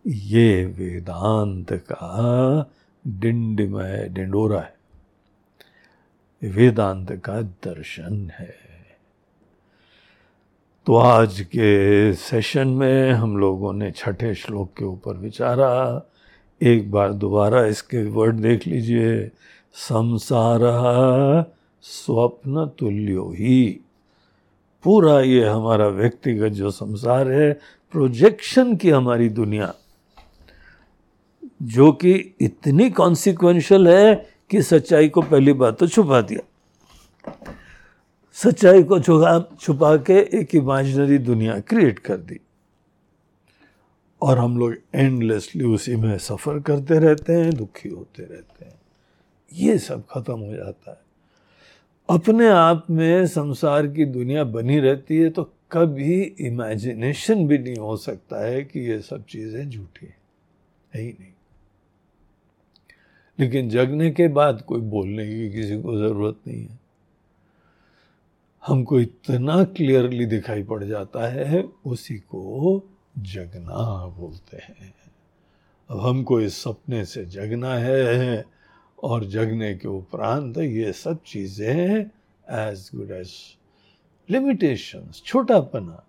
ये 0.07 0.65
वेदांत 0.65 1.73
का 1.73 2.71
डिंडमय 3.07 4.09
डिंडोरा 4.11 4.61
है। 4.61 4.75
वेदांत 6.43 7.11
का 7.11 7.41
दर्शन 7.41 8.29
है। 8.29 8.70
तो 10.87 10.95
आज 10.95 11.39
के 11.41 12.13
सेशन 12.13 12.67
में 12.67 13.11
हम 13.11 13.35
लोगों 13.37 13.73
ने 13.73 13.89
छठे 13.91 14.33
श्लोक 14.35 14.69
के 14.77 14.85
ऊपर 14.85 15.17
विचारा। 15.17 16.01
एक 16.61 16.89
बार 16.91 17.11
दोबारा 17.13 17.65
इसके 17.65 18.03
वर्ड 18.05 18.35
देख 18.35 18.65
लीजिए। 18.67 19.25
संसार 19.73 20.59
स्वप्न 21.83 22.65
तुल्यो 22.79 23.29
ही। 23.29 23.79
पूरा 24.83 25.19
ये 25.21 25.45
हमारा 25.45 25.87
व्यक्तिगत 25.87 26.51
जो 26.51 26.71
संसार 26.71 27.31
है 27.31 27.51
प्रोजेक्शन 27.93 28.75
की 28.75 28.89
हमारी 28.89 29.29
दुनिया, 29.29 29.73
जो 31.63 31.91
कि 31.91 32.13
इतनी 32.41 32.89
कॉन्सिक्वेंशल 32.91 33.87
है 33.87 34.13
कि 34.49 34.61
सच्चाई 34.63 35.09
को 35.09 35.21
पहली 35.21 35.53
बात 35.53 35.79
तो 35.79 35.87
छुपा 35.87 36.21
दिया। 36.21 36.41
सच्चाई 38.43 38.83
को 38.83 38.99
छुपा 38.99 39.57
छुपा 39.61 39.97
के 39.97 40.39
एक 40.39 40.55
इमेजिनरी 40.55 41.17
दुनिया 41.17 41.59
क्रिएट 41.59 41.99
कर 41.99 42.17
दी। 42.17 42.39
और 44.21 44.39
हम 44.39 44.57
लोग 44.57 44.75
एंडलेसली 44.95 45.63
उसी 45.63 45.95
में 45.95 46.17
सफ़र 46.17 46.59
करते 46.59 46.99
रहते 46.99 47.33
हैं, 47.33 47.53
दुखी 47.53 47.89
होते 47.89 48.23
रहते 48.23 48.65
हैं। 48.65 48.81
ये 49.53 49.77
सब 49.77 50.03
खत्म 50.09 50.39
हो 50.39 50.53
जाता 50.53 50.91
है। 50.91 50.97
अपने 52.09 52.49
आप 52.49 52.87
में 52.89 53.27
संसार 53.27 53.87
की 53.87 54.05
दुनिया 54.05 54.43
बनी 54.43 54.79
रहती 54.79 55.17
है 55.17 55.29
तो 55.29 55.43
कभी 55.71 56.21
इमेजिनेशन 56.23 57.47
भी 57.47 57.57
नहीं 57.57 57.77
हो 57.77 57.97
सकता 57.97 58.45
है 58.45 58.63
कि 58.63 58.79
ये 58.79 58.99
सब 59.01 59.25
चीज़ें 59.25 59.69
झूठी 59.69 60.05
हैं। 60.05 60.17
है 60.95 61.01
ही 61.01 61.15
नहीं। 61.19 61.33
लेकिन 63.39 63.69
जगने 63.69 64.11
के 64.11 64.27
बाद 64.27 64.61
कोई 64.61 64.81
बोलने 64.81 65.27
की 65.27 65.51
किसी 65.51 65.81
को 65.81 65.97
ज़रूरत 65.97 66.39
नहीं 66.47 66.67
है। 66.67 66.80
हमको 68.63 68.99
इतना 68.99 69.63
क्लियरली 69.65 70.25
दिखाई 70.25 70.63
पड़ 70.63 70.83
जाता 70.83 71.27
है, 71.27 71.61
उसी 71.85 72.17
को 72.17 72.83
जगना 73.17 74.05
बोलते 74.17 74.57
हैं। 74.57 74.93
अब 75.89 75.99
हमको 75.99 76.39
इस 76.41 76.61
सपने 76.63 77.03
से 77.05 77.25
जगना 77.27 77.73
है 77.75 78.45
और 79.03 79.25
जगने 79.25 79.73
के 79.75 79.87
उपरांत 79.87 80.57
ये 80.57 80.93
सब 80.93 81.23
चीज़ें 81.25 82.05
as 82.45 82.89
good 82.95 83.11
as 83.11 83.33
limitations 84.29 85.21
छोटापना। 85.25 86.03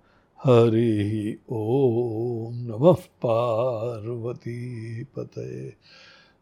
Hari 0.44 1.38
ओम 1.50 2.54
नमः 2.54 2.92
पार्वती 2.92 5.04
पते 5.04 5.74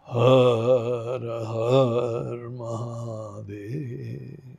हर 0.06 1.44
हर 1.46 2.48
महादेव। 2.48 4.49